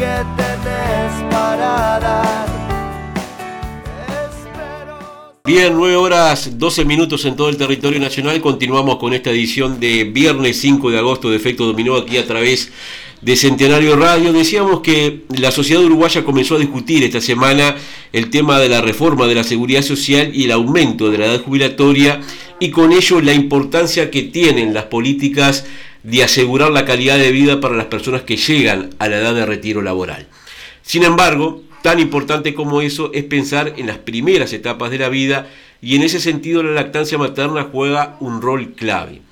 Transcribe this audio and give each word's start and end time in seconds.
que 0.00 0.24
tenés 0.34 1.12
para 1.30 2.00
dar. 2.00 2.48
Bien, 5.44 5.74
9 5.76 5.96
horas 5.96 6.58
12 6.58 6.84
minutos 6.86 7.26
en 7.26 7.36
todo 7.36 7.50
el 7.50 7.58
territorio 7.58 8.00
nacional. 8.00 8.40
Continuamos 8.40 8.96
con 8.96 9.12
esta 9.12 9.30
edición 9.30 9.78
de 9.78 10.04
viernes 10.04 10.58
5 10.58 10.90
de 10.90 10.98
agosto 10.98 11.28
de 11.28 11.36
Efecto 11.36 11.66
Dominó 11.66 11.96
aquí 11.96 12.16
a 12.16 12.26
través 12.26 12.72
de 13.20 13.36
Centenario 13.36 13.94
Radio. 13.96 14.32
Decíamos 14.32 14.80
que 14.80 15.24
la 15.36 15.50
sociedad 15.50 15.82
uruguaya 15.82 16.24
comenzó 16.24 16.56
a 16.56 16.60
discutir 16.60 17.02
esta 17.02 17.20
semana 17.20 17.76
el 18.14 18.30
tema 18.30 18.58
de 18.58 18.70
la 18.70 18.80
reforma 18.80 19.26
de 19.26 19.34
la 19.34 19.44
seguridad 19.44 19.82
social 19.82 20.30
y 20.34 20.44
el 20.44 20.52
aumento 20.52 21.10
de 21.10 21.18
la 21.18 21.26
edad 21.26 21.42
jubilatoria 21.42 22.22
y 22.58 22.70
con 22.70 22.92
ello 22.92 23.20
la 23.20 23.34
importancia 23.34 24.10
que 24.10 24.22
tienen 24.22 24.72
las 24.72 24.84
políticas 24.84 25.66
de 26.02 26.22
asegurar 26.22 26.70
la 26.70 26.84
calidad 26.84 27.18
de 27.18 27.32
vida 27.32 27.60
para 27.60 27.76
las 27.76 27.86
personas 27.86 28.22
que 28.22 28.36
llegan 28.36 28.90
a 28.98 29.08
la 29.08 29.18
edad 29.18 29.34
de 29.34 29.46
retiro 29.46 29.82
laboral. 29.82 30.26
Sin 30.82 31.04
embargo, 31.04 31.62
tan 31.82 32.00
importante 32.00 32.54
como 32.54 32.80
eso 32.80 33.10
es 33.12 33.24
pensar 33.24 33.74
en 33.76 33.86
las 33.86 33.98
primeras 33.98 34.52
etapas 34.52 34.90
de 34.90 34.98
la 34.98 35.08
vida 35.08 35.48
y 35.82 35.96
en 35.96 36.02
ese 36.02 36.20
sentido 36.20 36.62
la 36.62 36.72
lactancia 36.72 37.18
materna 37.18 37.68
juega 37.70 38.16
un 38.20 38.42
rol 38.42 38.72
clave. 38.72 39.22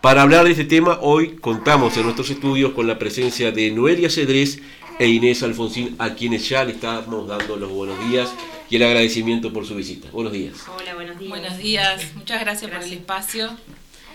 Para 0.00 0.22
hablar 0.22 0.44
de 0.44 0.52
este 0.52 0.64
tema, 0.64 0.98
hoy 1.00 1.36
contamos 1.36 1.96
en 1.96 2.04
nuestros 2.04 2.30
estudios 2.30 2.72
con 2.72 2.86
la 2.86 2.98
presencia 2.98 3.50
de 3.50 3.70
Noelia 3.70 4.10
Cedrés 4.10 4.60
e 4.98 5.08
Inés 5.08 5.42
Alfonsín, 5.42 5.96
a 5.98 6.14
quienes 6.14 6.48
ya 6.48 6.64
le 6.64 6.72
estamos 6.72 7.26
dando 7.26 7.56
los 7.56 7.70
buenos 7.70 7.98
días 8.08 8.32
y 8.70 8.76
el 8.76 8.82
agradecimiento 8.84 9.52
por 9.52 9.66
su 9.66 9.74
visita. 9.74 10.08
Buenos 10.12 10.32
días. 10.32 10.54
Hola, 10.68 10.94
buenos 10.94 11.18
días. 11.18 11.30
Buenos 11.30 11.58
días, 11.58 12.14
muchas 12.14 12.40
gracias, 12.40 12.70
por 12.70 12.82
el 12.82 12.92
espacio. 12.92 13.56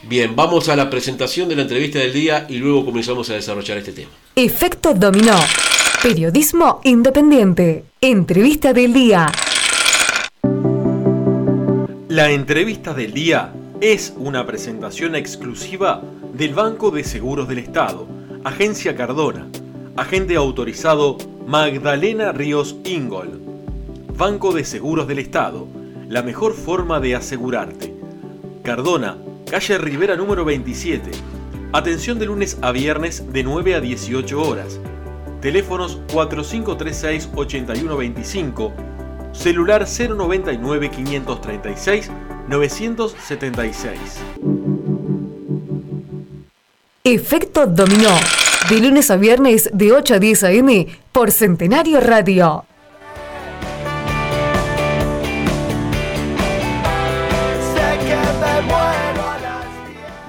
Bien, 0.03 0.35
vamos 0.35 0.67
a 0.67 0.75
la 0.75 0.89
presentación 0.89 1.47
de 1.47 1.55
la 1.55 1.61
entrevista 1.61 1.99
del 1.99 2.11
día 2.11 2.47
y 2.49 2.57
luego 2.57 2.83
comenzamos 2.85 3.29
a 3.29 3.33
desarrollar 3.33 3.77
este 3.77 3.91
tema. 3.91 4.09
Efecto 4.35 4.95
Dominó. 4.95 5.37
Periodismo 6.01 6.81
independiente. 6.83 7.85
Entrevista 8.01 8.73
del 8.73 8.93
día. 8.93 9.31
La 12.09 12.31
entrevista 12.31 12.95
del 12.95 13.13
día 13.13 13.53
es 13.79 14.13
una 14.17 14.45
presentación 14.47 15.15
exclusiva 15.15 16.01
del 16.33 16.55
Banco 16.55 16.89
de 16.89 17.03
Seguros 17.03 17.47
del 17.47 17.59
Estado, 17.59 18.07
Agencia 18.43 18.95
Cardona, 18.95 19.47
agente 19.95 20.35
autorizado 20.35 21.17
Magdalena 21.45 22.31
Ríos 22.31 22.75
Ingol. 22.85 23.39
Banco 24.17 24.51
de 24.51 24.65
Seguros 24.65 25.07
del 25.07 25.19
Estado, 25.19 25.67
la 26.09 26.23
mejor 26.23 26.53
forma 26.55 26.99
de 26.99 27.15
asegurarte. 27.15 27.93
Cardona, 28.63 29.17
calle 29.51 29.77
Rivera 29.77 30.15
número 30.15 30.43
27. 30.45 31.11
Atención 31.73 32.17
de 32.17 32.25
lunes 32.25 32.57
a 32.61 32.71
viernes 32.71 33.33
de 33.33 33.43
9 33.43 33.75
a 33.75 33.81
18 33.81 34.41
horas. 34.41 34.79
Teléfonos 35.41 35.99
4536-8125, 36.07 38.71
celular 39.33 39.85
099 39.85 40.89
536 40.89 42.09
976. 42.47 43.99
Efecto 47.03 47.67
Dominó. 47.67 48.15
De 48.69 48.79
lunes 48.79 49.11
a 49.11 49.17
viernes 49.17 49.69
de 49.73 49.91
8 49.91 50.13
a 50.13 50.19
10 50.19 50.43
a.m. 50.45 50.87
por 51.11 51.31
Centenario 51.31 51.99
Radio. 51.99 52.63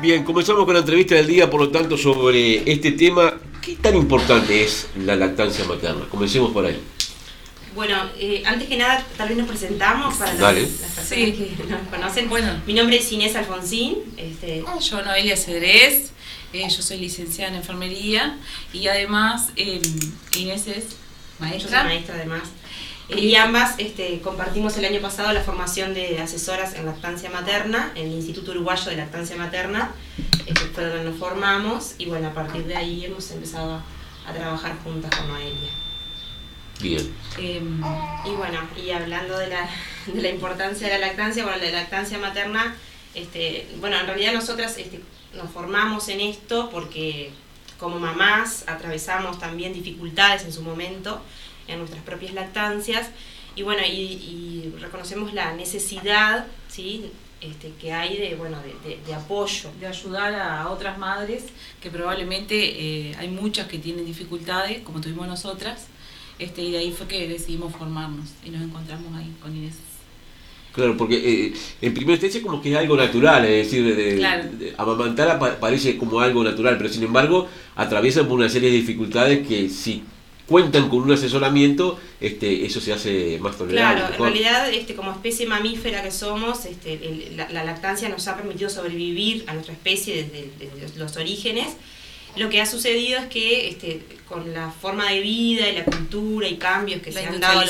Bien, 0.02 0.24
comenzamos 0.24 0.64
con 0.64 0.74
la 0.74 0.80
entrevista 0.80 1.14
del 1.14 1.28
día, 1.28 1.48
por 1.48 1.60
lo 1.60 1.68
tanto, 1.70 1.96
sobre 1.96 2.68
este 2.68 2.90
tema. 2.90 3.34
¿Qué 3.60 3.76
tan 3.76 3.94
importante 3.94 4.64
es 4.64 4.88
la 4.96 5.14
lactancia 5.14 5.64
materna? 5.64 6.06
Comencemos 6.10 6.50
por 6.50 6.66
ahí. 6.66 6.76
Bueno, 7.76 7.96
eh, 8.18 8.42
antes 8.44 8.68
que 8.68 8.76
nada, 8.76 9.06
tal 9.16 9.28
vez 9.28 9.38
nos 9.38 9.46
presentamos 9.46 10.16
para 10.16 10.34
las, 10.34 10.54
personas 10.54 11.08
Sí. 11.08 11.54
que 11.56 11.64
nos 11.68 11.86
conocen. 11.88 12.28
Bueno. 12.28 12.60
Mi 12.66 12.74
nombre 12.74 12.96
es 12.96 13.12
Inés 13.12 13.36
Alfonsín. 13.36 13.98
Este, 14.16 14.64
Yo, 14.80 15.02
Noelia 15.02 15.36
Cedrés, 15.36 16.10
eh, 16.52 16.66
yo 16.68 16.82
soy 16.82 16.98
licenciada 16.98 17.52
en 17.52 17.58
enfermería 17.58 18.36
y 18.72 18.88
además 18.88 19.50
eh, 19.54 19.80
Inés 20.36 20.66
es 20.66 20.84
yo 20.84 20.90
soy 21.38 21.48
maestra. 21.48 21.84
maestra 21.84 22.14
además. 22.16 22.42
Eh, 23.08 23.20
y 23.20 23.34
ambas 23.36 23.74
este, 23.78 24.20
compartimos 24.20 24.76
el 24.76 24.84
año 24.84 25.00
pasado 25.00 25.32
la 25.32 25.42
formación 25.42 25.94
de 25.94 26.20
asesoras 26.20 26.74
en 26.74 26.86
lactancia 26.86 27.30
materna 27.30 27.92
en 27.94 28.06
el 28.08 28.12
Instituto 28.14 28.52
Uruguayo 28.52 28.90
de 28.90 28.96
Lactancia 28.96 29.36
Materna, 29.36 29.90
este, 30.46 30.66
fue 30.66 30.84
donde 30.84 31.04
nos 31.04 31.18
formamos 31.18 31.94
y 31.98 32.06
bueno, 32.06 32.28
a 32.28 32.34
partir 32.34 32.64
de 32.64 32.76
ahí 32.76 33.04
hemos 33.04 33.30
empezado 33.30 33.74
a, 33.74 34.30
a 34.30 34.32
trabajar 34.32 34.76
juntas 34.82 35.10
con 35.16 35.28
Noelia. 35.28 35.70
Bien. 36.80 37.14
Em, 37.38 37.80
Y 38.24 38.30
bueno, 38.30 38.58
y 38.76 38.90
hablando 38.90 39.38
de 39.38 39.48
la, 39.48 39.68
de 40.06 40.20
la 40.20 40.28
importancia 40.28 40.88
de 40.88 40.98
la 40.98 41.06
lactancia, 41.06 41.44
bueno, 41.44 41.62
la 41.62 41.70
lactancia 41.70 42.18
materna, 42.18 42.74
este, 43.14 43.68
bueno, 43.78 43.98
en 43.98 44.06
realidad 44.06 44.32
nosotras 44.32 44.76
este, 44.78 45.00
nos 45.34 45.50
formamos 45.50 46.08
en 46.08 46.20
esto 46.20 46.70
porque 46.70 47.30
como 47.78 47.98
mamás 47.98 48.64
atravesamos 48.68 49.38
también 49.38 49.72
dificultades 49.72 50.44
en 50.44 50.52
su 50.52 50.62
momento 50.62 51.20
en 51.68 51.78
nuestras 51.78 52.02
propias 52.02 52.34
lactancias 52.34 53.10
y 53.56 53.62
bueno, 53.62 53.82
y, 53.86 53.90
y 53.90 54.74
reconocemos 54.80 55.32
la 55.34 55.54
necesidad, 55.54 56.46
¿sí? 56.68 57.06
Este, 57.40 57.72
que 57.80 57.92
hay 57.92 58.16
de, 58.18 58.36
bueno, 58.36 58.56
de, 58.62 58.88
de- 58.88 59.00
de 59.04 59.14
apoyo. 59.14 59.68
de 59.80 59.86
ayudar 59.88 60.32
a 60.34 60.68
otras 60.70 60.96
madres 60.96 61.46
que 61.80 61.90
probablemente 61.90 62.54
eh, 63.10 63.14
hay 63.18 63.28
muchas 63.28 63.66
que 63.66 63.78
tienen 63.78 64.06
dificultades, 64.06 64.78
como 64.82 65.00
tuvimos 65.00 65.26
nosotras, 65.26 65.86
este, 66.38 66.62
y 66.62 66.70
de 66.70 66.78
ahí 66.78 66.92
fue 66.92 67.06
que 67.08 67.26
decidimos 67.28 67.74
formarnos 67.74 68.28
y 68.44 68.50
nos 68.50 68.62
encontramos 68.62 69.12
ahí 69.16 69.30
con 69.42 69.56
Inés. 69.56 69.74
Claro, 70.72 70.96
porque 70.96 71.16
eh, 71.48 71.52
en 71.82 71.92
primera 71.92 72.12
instancia 72.14 72.40
como 72.42 72.62
que 72.62 72.70
es 72.72 72.78
algo 72.78 72.96
natural, 72.96 73.44
es 73.44 73.66
decir, 73.66 73.84
de, 73.84 73.94
de- 73.94 74.16
Claro. 74.16 74.44
de- 74.52 74.74
amamantar 74.78 75.58
parece 75.60 75.98
como 75.98 76.20
algo 76.20 76.42
natural, 76.44 76.78
pero 76.78 76.88
sin 76.88 77.02
embargo 77.02 77.48
atraviesan 77.76 78.26
por 78.26 78.38
una 78.38 78.48
serie 78.48 78.70
de 78.70 78.76
dificultades 78.76 79.46
que 79.46 79.68
si 79.68 80.02
cuentan 80.52 80.88
con 80.88 81.00
un 81.02 81.10
asesoramiento, 81.12 81.98
este, 82.20 82.64
eso 82.64 82.80
se 82.80 82.92
hace 82.92 83.38
más 83.40 83.58
tolerable. 83.58 84.00
Claro, 84.02 84.14
en 84.14 84.20
realidad 84.32 84.70
este, 84.70 84.94
como 84.94 85.10
especie 85.10 85.46
mamífera 85.46 86.02
que 86.02 86.10
somos, 86.12 86.64
este, 86.66 86.92
el- 86.92 87.36
la, 87.36 87.48
la 87.50 87.64
lactancia 87.64 88.08
nos 88.08 88.28
ha 88.28 88.36
permitido 88.36 88.70
sobrevivir 88.70 89.44
a 89.48 89.54
nuestra 89.54 89.72
especie 89.74 90.22
desde, 90.22 90.50
desde 90.80 90.98
los 90.98 91.16
orígenes. 91.16 91.68
Lo 92.36 92.48
que 92.48 92.60
ha 92.62 92.66
sucedido 92.66 93.18
es 93.18 93.26
que 93.26 93.68
este, 93.68 94.00
con 94.28 94.54
la 94.54 94.70
forma 94.70 95.10
de 95.10 95.20
vida 95.20 95.68
y 95.68 95.74
la 95.76 95.84
cultura 95.84 96.46
y 96.48 96.56
cambios 96.56 97.02
que 97.02 97.10
La 97.12 97.20
se 97.20 97.26
han 97.26 97.40
dado 97.40 97.60
a 97.60 97.64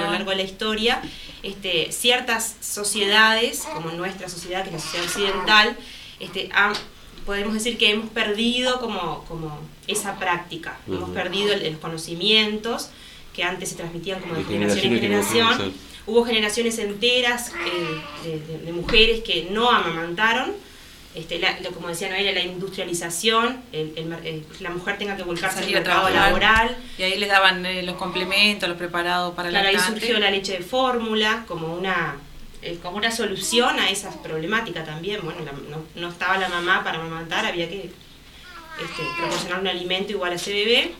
lo 0.00 0.12
largo 0.12 0.30
de 0.30 0.36
la 0.36 0.42
historia, 0.42 1.02
este, 1.42 1.92
ciertas 1.92 2.54
sociedades, 2.60 3.64
como 3.74 3.90
nuestra 3.90 4.28
sociedad, 4.28 4.62
que 4.62 4.68
es 4.70 4.74
la 4.74 4.80
sociedad 4.80 5.04
occidental, 5.06 5.76
este, 6.20 6.48
han- 6.52 6.74
podemos 7.28 7.52
decir 7.52 7.76
que 7.76 7.90
hemos 7.90 8.08
perdido 8.08 8.80
como, 8.80 9.22
como 9.28 9.60
esa 9.86 10.18
práctica, 10.18 10.78
hemos 10.88 11.10
perdido 11.10 11.52
el- 11.52 11.72
los 11.72 11.78
conocimientos 11.78 12.88
que 13.34 13.42
antes 13.44 13.68
se 13.68 13.74
transmitían 13.76 14.18
como 14.20 14.32
de, 14.32 14.44
De 14.44 14.46
generación 14.50 14.94
en 14.94 15.00
generación 15.00 15.40
en 15.40 15.46
generación. 15.46 15.58
generación, 15.58 15.88
Hubo 16.06 16.24
generaciones 16.24 16.78
enteras 16.78 17.52
eh, 17.66 18.00
de, 18.26 18.40
de- 18.40 18.58
de 18.64 18.72
mujeres 18.72 19.20
que 19.22 19.48
no 19.50 19.68
amamantaron. 19.70 20.52
Este, 21.14 21.38
la- 21.38 21.60
lo- 21.60 21.70
como 21.72 21.88
decía 21.88 22.08
Noelia, 22.08 22.32
la 22.32 22.40
industrialización, 22.42 23.60
el- 23.72 23.92
el 23.96 24.12
eh, 24.24 24.42
la 24.60 24.70
mujer 24.70 24.96
tenga 24.96 25.14
que 25.18 25.22
volcarse 25.24 25.58
al 25.58 25.64
Salir 25.64 25.76
a 25.76 25.80
mercado 25.80 26.08
laboral. 26.08 26.76
Y 26.96 27.02
ahí 27.02 27.18
les 27.18 27.28
daban 27.28 27.66
eh, 27.66 27.82
los 27.82 27.96
complementos, 27.96 28.66
los 28.70 28.78
preparados 28.78 29.34
para 29.34 29.50
Claro, 29.50 29.68
ahí 29.68 29.74
lactante. 29.74 30.00
surgió 30.00 30.18
la 30.18 30.30
leche 30.30 30.52
de 30.54 30.64
fórmula 30.64 31.44
como 31.46 31.74
una, 31.74 32.16
eh, 32.72 32.78
como 32.82 32.96
una 32.96 33.10
solución 33.10 33.78
a 33.78 33.90
esa 33.90 34.10
problemática 34.22 34.84
también. 34.84 35.20
Bueno, 35.22 35.40
la- 35.44 35.52
no, 35.52 35.82
no 35.94 36.08
estaba 36.08 36.38
la 36.38 36.48
mamá 36.48 36.82
para 36.84 36.98
amamantar, 37.00 37.44
había 37.46 37.68
que 37.68 37.90
este, 38.80 39.02
proporcionar 39.18 39.60
un 39.60 39.66
alimento 39.68 40.12
igual 40.12 40.32
a 40.32 40.36
ese 40.36 40.52
bebé. 40.52 40.92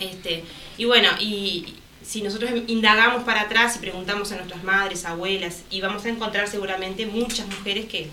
Este, 0.00 0.44
y 0.76 0.84
bueno, 0.84 1.08
y 1.20 1.74
si 2.02 2.22
nosotros 2.22 2.50
indagamos 2.68 3.24
para 3.24 3.42
atrás 3.42 3.76
y 3.76 3.78
preguntamos 3.80 4.30
a 4.32 4.36
nuestras 4.36 4.62
madres, 4.64 5.04
abuelas, 5.04 5.62
y 5.70 5.80
vamos 5.80 6.04
a 6.04 6.08
encontrar 6.08 6.48
seguramente 6.48 7.06
muchas 7.06 7.46
mujeres 7.46 7.86
que, 7.86 8.08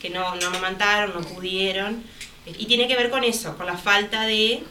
que 0.00 0.10
no, 0.10 0.34
no 0.36 0.46
amamantaron, 0.48 1.12
no 1.14 1.20
pudieron. 1.26 2.02
Y 2.46 2.66
tiene 2.66 2.88
que 2.88 2.96
ver 2.96 3.10
con 3.10 3.24
eso, 3.24 3.56
con 3.56 3.66
la 3.66 3.76
falta 3.76 4.22
de 4.22 4.62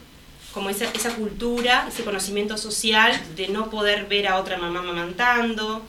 como 0.52 0.68
esa, 0.68 0.84
esa 0.92 1.14
cultura, 1.14 1.86
ese 1.88 2.04
conocimiento 2.04 2.58
social 2.58 3.18
de 3.36 3.48
no 3.48 3.70
poder 3.70 4.04
ver 4.06 4.28
a 4.28 4.36
otra 4.36 4.58
mamá 4.58 4.80
amamantando, 4.80 5.82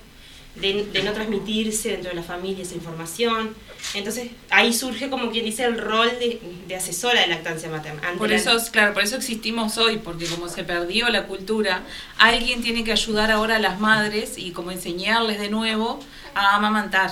de, 0.55 0.85
de 0.85 1.03
no 1.03 1.11
transmitirse 1.13 1.89
dentro 1.89 2.09
de 2.11 2.15
la 2.15 2.23
familia 2.23 2.63
esa 2.63 2.75
información. 2.75 3.55
Entonces 3.95 4.29
ahí 4.49 4.73
surge 4.73 5.09
como 5.09 5.29
quien 5.31 5.45
dice 5.45 5.63
el 5.65 5.77
rol 5.77 6.09
de, 6.19 6.39
de 6.67 6.75
asesora 6.75 7.21
de 7.21 7.27
lactancia 7.27 7.69
materna. 7.69 8.01
Ante 8.07 8.17
Por 8.19 8.29
la- 8.29 8.35
eso, 8.35 8.57
claro, 8.71 8.93
por 8.93 9.03
eso 9.03 9.15
existimos 9.17 9.77
hoy, 9.77 9.97
porque 9.97 10.25
como 10.27 10.47
se 10.49 10.63
perdió 10.63 11.09
la 11.09 11.23
cultura, 11.27 11.81
alguien 12.17 12.61
tiene 12.61 12.83
que 12.83 12.91
ayudar 12.91 13.31
ahora 13.31 13.57
a 13.57 13.59
las 13.59 13.79
madres 13.79 14.37
y 14.37 14.51
como 14.51 14.71
enseñarles 14.71 15.39
de 15.39 15.49
nuevo 15.49 15.99
a 16.35 16.55
amamantar. 16.55 17.11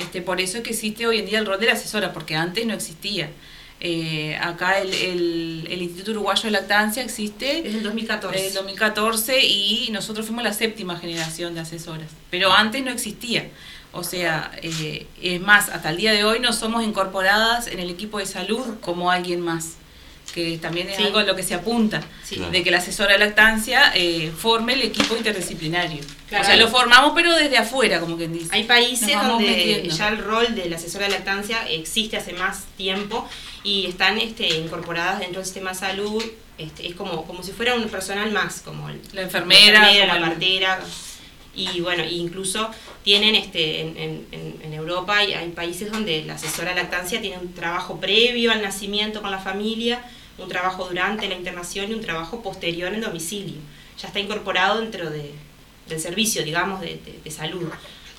Este, 0.00 0.22
por 0.22 0.40
eso 0.40 0.56
es 0.58 0.64
que 0.64 0.70
existe 0.70 1.06
hoy 1.06 1.18
en 1.18 1.26
día 1.26 1.38
el 1.38 1.46
rol 1.46 1.60
de 1.60 1.66
la 1.66 1.72
asesora, 1.74 2.12
porque 2.14 2.34
antes 2.34 2.64
no 2.66 2.72
existía. 2.74 3.30
Eh, 3.84 4.38
acá 4.40 4.78
el, 4.78 4.94
el, 4.94 5.68
el 5.68 5.82
Instituto 5.82 6.12
Uruguayo 6.12 6.44
de 6.44 6.52
Lactancia 6.52 7.02
existe 7.02 7.62
Desde 7.62 7.78
el 7.78 7.82
2014. 7.82 8.36
desde 8.36 8.48
el 8.50 8.54
2014 8.54 9.44
y 9.44 9.88
nosotros 9.90 10.24
fuimos 10.24 10.44
la 10.44 10.52
séptima 10.52 10.96
generación 10.96 11.52
de 11.54 11.60
asesoras, 11.62 12.08
pero 12.30 12.52
antes 12.52 12.84
no 12.84 12.92
existía. 12.92 13.48
O 13.90 14.04
sea, 14.04 14.52
eh, 14.62 15.08
es 15.20 15.40
más, 15.40 15.68
hasta 15.68 15.90
el 15.90 15.96
día 15.96 16.12
de 16.12 16.22
hoy 16.22 16.38
no 16.38 16.52
somos 16.52 16.84
incorporadas 16.84 17.66
en 17.66 17.80
el 17.80 17.90
equipo 17.90 18.18
de 18.18 18.26
salud 18.26 18.78
como 18.80 19.10
alguien 19.10 19.40
más, 19.40 19.72
que 20.34 20.56
también 20.58 20.88
es 20.88 20.96
Sí. 20.96 21.02
algo 21.04 21.18
a 21.18 21.24
lo 21.24 21.36
que 21.36 21.42
se 21.42 21.54
apunta, 21.54 22.02
Sí. 22.24 22.36
Claro. 22.36 22.50
de 22.50 22.62
que 22.62 22.70
la 22.70 22.78
asesora 22.78 23.12
de 23.12 23.18
lactancia 23.18 23.92
eh, 23.94 24.32
forme 24.36 24.72
el 24.74 24.82
equipo 24.82 25.16
interdisciplinario. 25.16 26.00
Claro. 26.28 26.44
O 26.44 26.46
sea, 26.46 26.56
lo 26.56 26.68
formamos 26.68 27.12
pero 27.14 27.34
desde 27.36 27.58
afuera, 27.58 28.00
como 28.00 28.16
quien 28.16 28.32
dice. 28.32 28.48
Hay 28.52 28.64
países 28.64 29.12
donde 29.22 29.46
metiendo. 29.48 29.94
ya 29.94 30.08
el 30.08 30.18
rol 30.18 30.54
de 30.54 30.68
la 30.70 30.76
asesora 30.76 31.04
de 31.06 31.12
lactancia 31.12 31.68
existe 31.68 32.16
hace 32.16 32.32
más 32.32 32.64
tiempo 32.76 33.28
y 33.62 33.86
están 33.86 34.18
este, 34.18 34.48
incorporadas 34.48 35.18
dentro 35.20 35.38
del 35.40 35.44
sistema 35.44 35.70
de 35.72 35.76
salud. 35.78 36.24
Este, 36.58 36.86
es 36.86 36.94
como, 36.94 37.24
como 37.26 37.42
si 37.42 37.52
fuera 37.52 37.74
un 37.74 37.88
personal 37.88 38.30
más, 38.30 38.60
como 38.60 38.88
el- 38.88 39.00
La 39.12 39.22
enfermera, 39.22 39.80
la, 39.80 39.88
enfermera, 39.90 40.06
como 40.08 40.20
la 40.20 40.26
el- 40.26 40.32
partera. 40.32 40.80
Y 41.54 41.80
bueno, 41.82 42.02
incluso 42.04 42.70
tienen 43.04 43.34
este, 43.34 43.80
en, 43.82 43.96
en- 43.98 44.26
en- 44.32 44.60
en 44.62 44.72
Europa 44.72 45.22
y 45.22 45.34
hay 45.34 45.48
países 45.50 45.92
donde 45.92 46.24
la 46.24 46.34
asesora 46.34 46.70
de 46.70 46.76
lactancia 46.76 47.20
tiene 47.20 47.38
un 47.38 47.52
trabajo 47.52 48.00
previo 48.00 48.52
al 48.52 48.62
nacimiento 48.62 49.20
con 49.20 49.30
la 49.30 49.38
familia, 49.38 50.02
un 50.38 50.48
trabajo 50.48 50.86
durante 50.88 51.28
la 51.28 51.34
internación 51.34 51.90
y 51.90 51.94
un 51.94 52.00
trabajo 52.00 52.42
posterior 52.42 52.92
en 52.92 53.00
domicilio. 53.00 53.56
Ya 54.00 54.08
está 54.08 54.20
incorporado 54.20 54.80
dentro 54.80 55.10
de, 55.10 55.30
del 55.88 56.00
servicio, 56.00 56.42
digamos, 56.44 56.80
de, 56.80 56.98
de- 57.04 57.18
de 57.22 57.30
salud. 57.30 57.68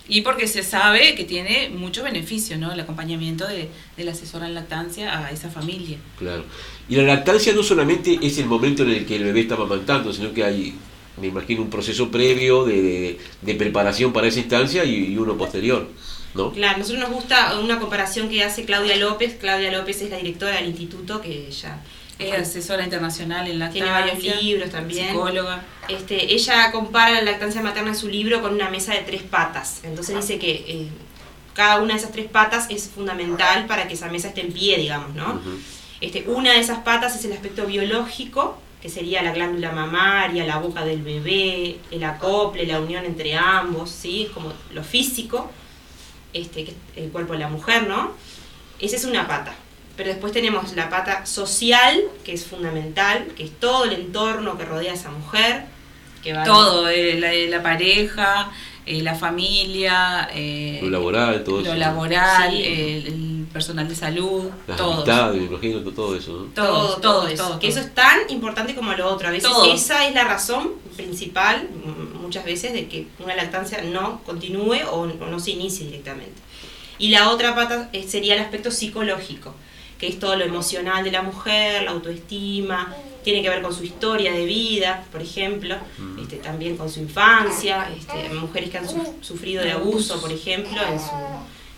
Y 0.07 0.21
porque 0.21 0.47
se 0.47 0.63
sabe 0.63 1.15
que 1.15 1.23
tiene 1.23 1.69
mucho 1.69 2.03
beneficio, 2.03 2.57
¿no? 2.57 2.73
El 2.73 2.79
acompañamiento 2.81 3.47
de, 3.47 3.69
de 3.95 4.03
la 4.03 4.11
asesora 4.11 4.47
en 4.47 4.53
lactancia 4.53 5.17
a 5.25 5.31
esa 5.31 5.49
familia. 5.49 5.97
Claro. 6.19 6.43
Y 6.89 6.95
la 6.97 7.03
lactancia 7.03 7.53
no 7.53 7.63
solamente 7.63 8.19
es 8.21 8.37
el 8.37 8.45
momento 8.47 8.83
en 8.83 8.89
el 8.91 9.05
que 9.05 9.15
el 9.15 9.23
bebé 9.23 9.41
está 9.41 9.55
amamantando, 9.55 10.11
sino 10.11 10.33
que 10.33 10.43
hay, 10.43 10.75
me 11.19 11.27
imagino, 11.27 11.61
un 11.61 11.69
proceso 11.69 12.11
previo 12.11 12.65
de, 12.65 12.81
de- 12.81 13.19
de 13.41 13.55
preparación 13.55 14.11
para 14.11 14.27
esa 14.27 14.39
instancia 14.39 14.83
y, 14.83 15.13
y 15.13 15.17
uno 15.17 15.37
posterior, 15.37 15.87
¿no? 16.35 16.51
Claro, 16.51 16.75
a 16.75 16.79
nosotros 16.79 17.01
nos 17.01 17.11
gusta 17.11 17.57
una 17.59 17.79
comparación 17.79 18.27
que 18.27 18.43
hace 18.43 18.65
Claudia 18.65 18.97
López. 18.97 19.37
Claudia 19.39 19.71
López 19.71 20.01
es 20.01 20.09
la 20.09 20.17
directora 20.17 20.57
del 20.57 20.67
instituto 20.67 21.21
que 21.21 21.49
ya 21.49 21.81
Es 22.29 22.49
asesora 22.49 22.83
internacional 22.83 23.47
en 23.47 23.71
tiene 23.71 23.87
lactancia. 23.87 24.13
varios 24.13 24.43
libros 24.43 24.69
también. 24.69 25.09
Psicóloga. 25.09 25.63
Este, 25.87 26.33
ella 26.33 26.71
compara 26.71 27.11
la 27.11 27.21
lactancia 27.21 27.61
materna 27.61 27.89
en 27.89 27.95
su 27.95 28.07
libro 28.07 28.41
con 28.41 28.53
una 28.53 28.69
mesa 28.69 28.93
de 28.93 28.99
tres 28.99 29.23
patas. 29.23 29.81
Entonces 29.83 30.15
dice 30.15 30.39
que 30.39 30.51
eh, 30.67 30.87
cada 31.53 31.81
una 31.81 31.93
de 31.93 31.99
esas 31.99 32.11
tres 32.11 32.27
patas 32.27 32.67
es 32.69 32.89
fundamental 32.89 33.65
para 33.67 33.87
que 33.87 33.93
esa 33.93 34.09
mesa 34.09 34.29
esté 34.29 34.41
en 34.41 34.51
pie, 34.51 34.77
digamos, 34.77 35.13
¿no? 35.15 35.41
Este, 36.01 36.25
una 36.27 36.51
de 36.51 36.59
esas 36.59 36.79
patas 36.79 37.15
es 37.15 37.25
el 37.25 37.33
aspecto 37.33 37.65
biológico, 37.65 38.57
que 38.81 38.89
sería 38.89 39.21
la 39.21 39.31
glándula 39.31 39.71
mamaria, 39.71 40.45
la 40.45 40.57
boca 40.57 40.83
del 40.83 41.01
bebé, 41.01 41.77
el 41.91 42.03
acople, 42.03 42.65
la 42.65 42.81
unión 42.81 43.05
entre 43.05 43.35
ambos, 43.35 43.89
¿sí? 43.89 44.23
Es 44.23 44.31
como 44.31 44.51
lo 44.73 44.83
físico, 44.83 45.49
este, 46.33 46.65
que 46.65 46.71
es 46.71 46.77
el 46.97 47.09
cuerpo 47.11 47.33
de 47.33 47.39
la 47.39 47.47
mujer, 47.47 47.87
¿no? 47.87 48.11
Esa 48.79 48.97
es 48.97 49.05
una 49.05 49.27
pata. 49.27 49.55
Pero 49.95 50.09
después 50.09 50.33
tenemos 50.33 50.73
la 50.75 50.89
pata 50.89 51.25
social, 51.25 52.01
que 52.23 52.33
es 52.33 52.45
fundamental, 52.45 53.27
que 53.37 53.43
es 53.43 53.51
todo 53.59 53.85
el 53.85 53.93
entorno 53.93 54.57
que 54.57 54.65
rodea 54.65 54.91
a 54.91 54.95
esa 54.95 55.11
mujer. 55.11 55.65
Que 56.23 56.33
va 56.33 56.43
Todo, 56.43 56.87
eh, 56.89 57.19
la, 57.19 57.31
la 57.57 57.61
pareja, 57.61 58.49
eh, 58.85 59.01
la 59.01 59.13
familia, 59.13 60.29
eh, 60.33 60.79
Lo 60.81 60.89
laboral, 60.89 61.43
todo 61.43 61.57
lo 61.57 61.65
eso. 61.67 61.75
laboral, 61.75 62.51
Sí. 62.51 62.63
el, 62.63 63.07
el 63.07 63.45
personal 63.51 63.87
de 63.87 63.93
salud, 63.95 64.49
Las 64.67 64.77
todo. 64.77 64.93
amistades, 64.93 65.41
me 65.41 65.47
imagino, 65.47 65.79
todo 65.91 66.15
eso, 66.15 66.31
¿no? 66.31 66.43
todo, 66.53 66.65
Todo, 66.65 66.87
todo, 66.87 66.99
todo, 67.01 67.27
eso. 67.27 67.43
todo, 67.49 67.59
que 67.59 67.67
todo. 67.67 67.77
eso 67.79 67.87
es 67.87 67.93
tan 67.93 68.19
importante 68.29 68.73
como 68.73 68.93
lo 68.93 69.07
otro. 69.13 69.27
A 69.27 69.31
veces 69.31 69.49
Todo. 69.51 69.71
esa 69.73 70.07
es 70.07 70.15
la 70.15 70.23
razón 70.23 70.71
principal, 70.95 71.67
mm, 71.69 72.21
muchas 72.21 72.45
veces, 72.45 72.73
de 72.73 72.87
que 72.87 73.05
una 73.19 73.35
lactancia 73.35 73.81
no 73.83 74.21
continúe 74.23 74.79
o, 74.89 75.01
o 75.01 75.05
no 75.07 75.39
se 75.39 75.51
inicie 75.51 75.85
directamente. 75.85 76.41
Y 76.97 77.09
la 77.09 77.29
otra 77.29 77.53
pata 77.53 77.89
eh, 77.93 78.07
sería 78.07 78.33
el 78.35 78.39
aspecto 78.41 78.71
psicológico, 78.71 79.53
que 80.03 80.09
es 80.09 80.19
todo 80.19 80.35
lo 80.35 80.43
emocional 80.43 81.01
de 81.01 81.11
la 81.11 81.21
mujer, 81.21 81.83
la 81.83 81.91
autoestima, 81.91 82.93
tiene 83.23 83.41
que 83.41 83.47
ver 83.47 83.61
con 83.61 83.73
su 83.73 83.85
historia 83.85 84.33
de 84.33 84.45
vida, 84.45 85.05
por 85.13 85.21
ejemplo, 85.21 85.77
este, 86.21 86.35
también 86.37 86.75
con 86.75 86.89
su 86.89 86.99
infancia, 86.99 87.87
este, 87.97 88.33
mujeres 88.33 88.69
que 88.69 88.79
han 88.79 88.89
su- 88.89 89.13
sufrido 89.21 89.63
de 89.63 89.71
abuso, 89.71 90.19
por 90.19 90.29
ejemplo, 90.29 90.81
en 90.91 90.99
su, 90.99 91.05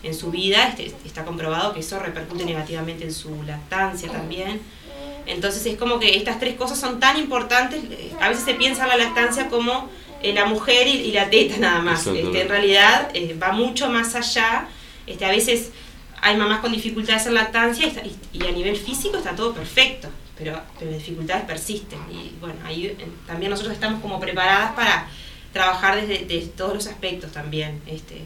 en 0.02 0.12
su 0.12 0.32
vida, 0.32 0.66
este, 0.76 0.92
está 1.04 1.24
comprobado 1.24 1.72
que 1.72 1.78
eso 1.78 2.00
repercute 2.00 2.44
negativamente 2.44 3.04
en 3.04 3.12
su 3.14 3.30
lactancia 3.44 4.10
también. 4.10 4.60
Entonces 5.26 5.64
es 5.66 5.76
como 5.78 6.00
que 6.00 6.16
estas 6.16 6.40
tres 6.40 6.56
cosas 6.56 6.80
son 6.80 6.98
tan 6.98 7.16
importantes, 7.16 7.80
eh, 7.92 8.10
a 8.20 8.28
veces 8.28 8.44
se 8.44 8.54
piensa 8.54 8.82
en 8.82 8.88
la 8.88 8.96
lactancia 8.96 9.46
como 9.48 9.88
eh, 10.20 10.32
la 10.32 10.46
mujer 10.46 10.88
y, 10.88 10.96
y 10.96 11.12
la 11.12 11.30
teta 11.30 11.58
nada 11.58 11.80
más, 11.80 12.02
en 12.42 12.48
realidad 12.48 13.08
eh, 13.14 13.36
va 13.40 13.52
mucho 13.52 13.88
más 13.88 14.16
allá, 14.16 14.66
a 15.24 15.28
veces 15.30 15.70
hay 16.22 16.36
mamás 16.36 16.60
con 16.60 16.72
dificultades 16.72 17.26
en 17.26 17.34
lactancia 17.34 17.86
y, 17.88 18.38
y- 18.38 18.46
a 18.46 18.52
nivel 18.52 18.76
físico 18.76 19.16
está 19.18 19.34
todo 19.36 19.52
perfecto, 19.52 20.08
pero, 20.36 20.58
pero 20.78 20.90
las 20.90 21.00
dificultades 21.00 21.44
persisten 21.44 21.98
y 22.10 22.32
bueno, 22.40 22.54
ahí 22.64 22.96
también 23.26 23.50
nosotros 23.50 23.74
estamos 23.74 24.00
como 24.00 24.18
preparadas 24.20 24.72
para 24.72 25.08
trabajar 25.52 26.00
desde, 26.00 26.24
desde 26.26 26.48
todos 26.50 26.74
los 26.74 26.86
aspectos 26.86 27.32
también. 27.32 27.80
Este, 27.86 28.22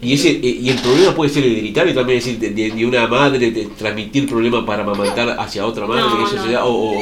Y, 0.00 0.12
ese, 0.14 0.30
eh, 0.30 0.40
y 0.62 0.68
el 0.68 0.78
problema 0.78 1.14
puede 1.14 1.30
ser 1.30 1.44
hereditario 1.44 1.94
también, 1.94 2.18
es 2.18 2.24
decir, 2.26 2.38
de, 2.38 2.50
de- 2.50 2.70
de 2.70 2.84
una 2.86 3.06
madre 3.06 3.50
de 3.50 3.66
transmitir 3.78 4.28
problemas 4.28 4.64
para 4.64 4.82
amamantar 4.82 5.36
hacia 5.38 5.64
otra 5.66 5.86
madre, 5.86 6.02
No, 6.02 6.26
eso 6.26 6.36
no, 6.46 6.64
o, 6.66 6.92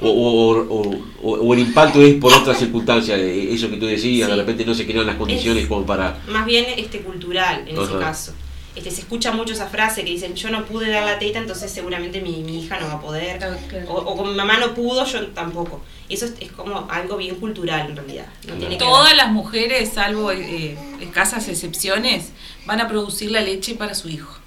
o, 0.00 0.08
o, 0.08 0.08
o- 0.10 0.66
o- 0.68 1.00
o- 1.22 1.38
o 1.46 1.54
el 1.54 1.60
impacto 1.60 2.00
es 2.02 2.14
por 2.14 2.32
otras 2.32 2.58
circunstancias, 2.58 3.18
eh, 3.18 3.48
eso 3.52 3.68
que 3.70 3.76
tú 3.76 3.86
decías, 3.86 4.28
de 4.28 4.34
Sí. 4.34 4.40
repente 4.40 4.64
no 4.64 4.74
se 4.74 4.86
crean 4.86 5.06
las 5.06 5.16
condiciones 5.16 5.62
Es- 5.64 5.68
como 5.68 5.84
para... 5.84 6.18
más 6.28 6.46
bien 6.46 6.66
este 6.76 7.00
cultural 7.00 7.64
en 7.66 7.76
ese 7.76 7.90
Ajá. 7.94 7.98
caso. 7.98 8.32
Este, 8.78 8.92
se 8.92 9.00
escucha 9.00 9.32
mucho 9.32 9.54
esa 9.54 9.66
frase 9.66 10.04
que 10.04 10.10
dicen 10.10 10.36
yo 10.36 10.50
no 10.50 10.64
pude 10.64 10.88
dar 10.88 11.04
la 11.04 11.18
teta, 11.18 11.40
entonces 11.40 11.68
seguramente 11.68 12.20
mi, 12.20 12.44
mi 12.44 12.62
hija 12.62 12.78
no 12.78 12.86
va 12.86 12.92
a 12.92 13.00
poder. 13.00 13.38
Claro. 13.38 13.58
O, 13.88 13.94
o 13.94 14.16
como 14.16 14.30
mi 14.30 14.36
mamá 14.36 14.58
no 14.58 14.72
pudo, 14.72 15.04
yo 15.04 15.26
tampoco. 15.28 15.80
Y 16.08 16.14
eso 16.14 16.26
es, 16.26 16.34
es 16.38 16.52
como 16.52 16.88
algo 16.88 17.16
bien 17.16 17.34
cultural 17.34 17.90
en 17.90 17.96
realidad. 17.96 18.26
No 18.46 18.54
tiene 18.54 18.76
Todas 18.76 19.16
las 19.16 19.32
mujeres, 19.32 19.90
salvo 19.92 20.30
eh, 20.30 20.78
escasas 21.00 21.48
excepciones, 21.48 22.30
van 22.66 22.80
a 22.80 22.86
producir 22.86 23.32
la 23.32 23.40
leche 23.40 23.74
para 23.74 23.94
su 23.94 24.08
hijo. 24.08 24.38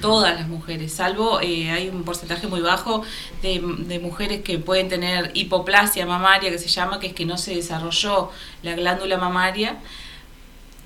Todas 0.00 0.34
las 0.34 0.48
mujeres, 0.48 0.94
salvo 0.94 1.42
eh, 1.42 1.70
hay 1.70 1.90
un 1.90 2.04
porcentaje 2.04 2.46
muy 2.46 2.62
bajo 2.62 3.02
de, 3.42 3.60
de 3.80 3.98
mujeres 3.98 4.40
que 4.40 4.58
pueden 4.58 4.88
tener 4.88 5.30
hipoplasia 5.34 6.06
mamaria, 6.06 6.50
que 6.50 6.58
se 6.58 6.68
llama, 6.68 7.00
que 7.00 7.08
es 7.08 7.12
que 7.12 7.26
no 7.26 7.36
se 7.36 7.54
desarrolló 7.54 8.30
la 8.62 8.74
glándula 8.76 9.18
mamaria, 9.18 9.76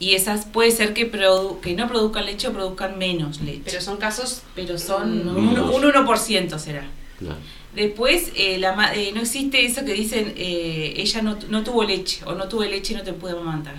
y 0.01 0.15
esas 0.15 0.47
puede 0.47 0.71
ser 0.71 0.95
que, 0.95 1.11
produ- 1.11 1.61
que 1.61 1.75
no 1.75 1.89
produzcan 1.89 2.25
leche 2.27 2.49
o 2.49 2.53
produzcan 2.53 2.99
menos 2.99 3.41
leche. 3.41 3.63
Pero 3.65 3.81
son 3.81 3.97
casos 3.97 4.43
Pero 4.55 4.79
son 4.79 5.25
Mm. 5.25 5.29
un, 5.29 5.35
Mínimos. 5.51 5.75
un 5.75 5.83
1% 5.85 6.59
será. 6.59 6.87
Claro. 7.19 7.37
Después, 7.75 8.31
eh, 8.37 8.59
la, 8.59 8.73
ma- 8.75 8.95
eh, 8.95 9.13
no 9.15 9.21
existe 9.21 9.65
eso 9.67 9.85
que 9.85 9.93
dicen, 9.93 10.33
eh, 10.37 10.95
ella 10.97 11.23
no, 11.23 11.37
tu- 11.37 11.47
no 11.49 11.63
tuvo 11.65 11.85
leche 11.85 12.21
o 12.27 12.35
no 12.35 12.49
tuve 12.49 12.69
leche 12.69 12.95
y 12.95 12.97
no 12.97 13.03
te 13.03 13.13
pude 13.13 13.33
amamantar. 13.33 13.77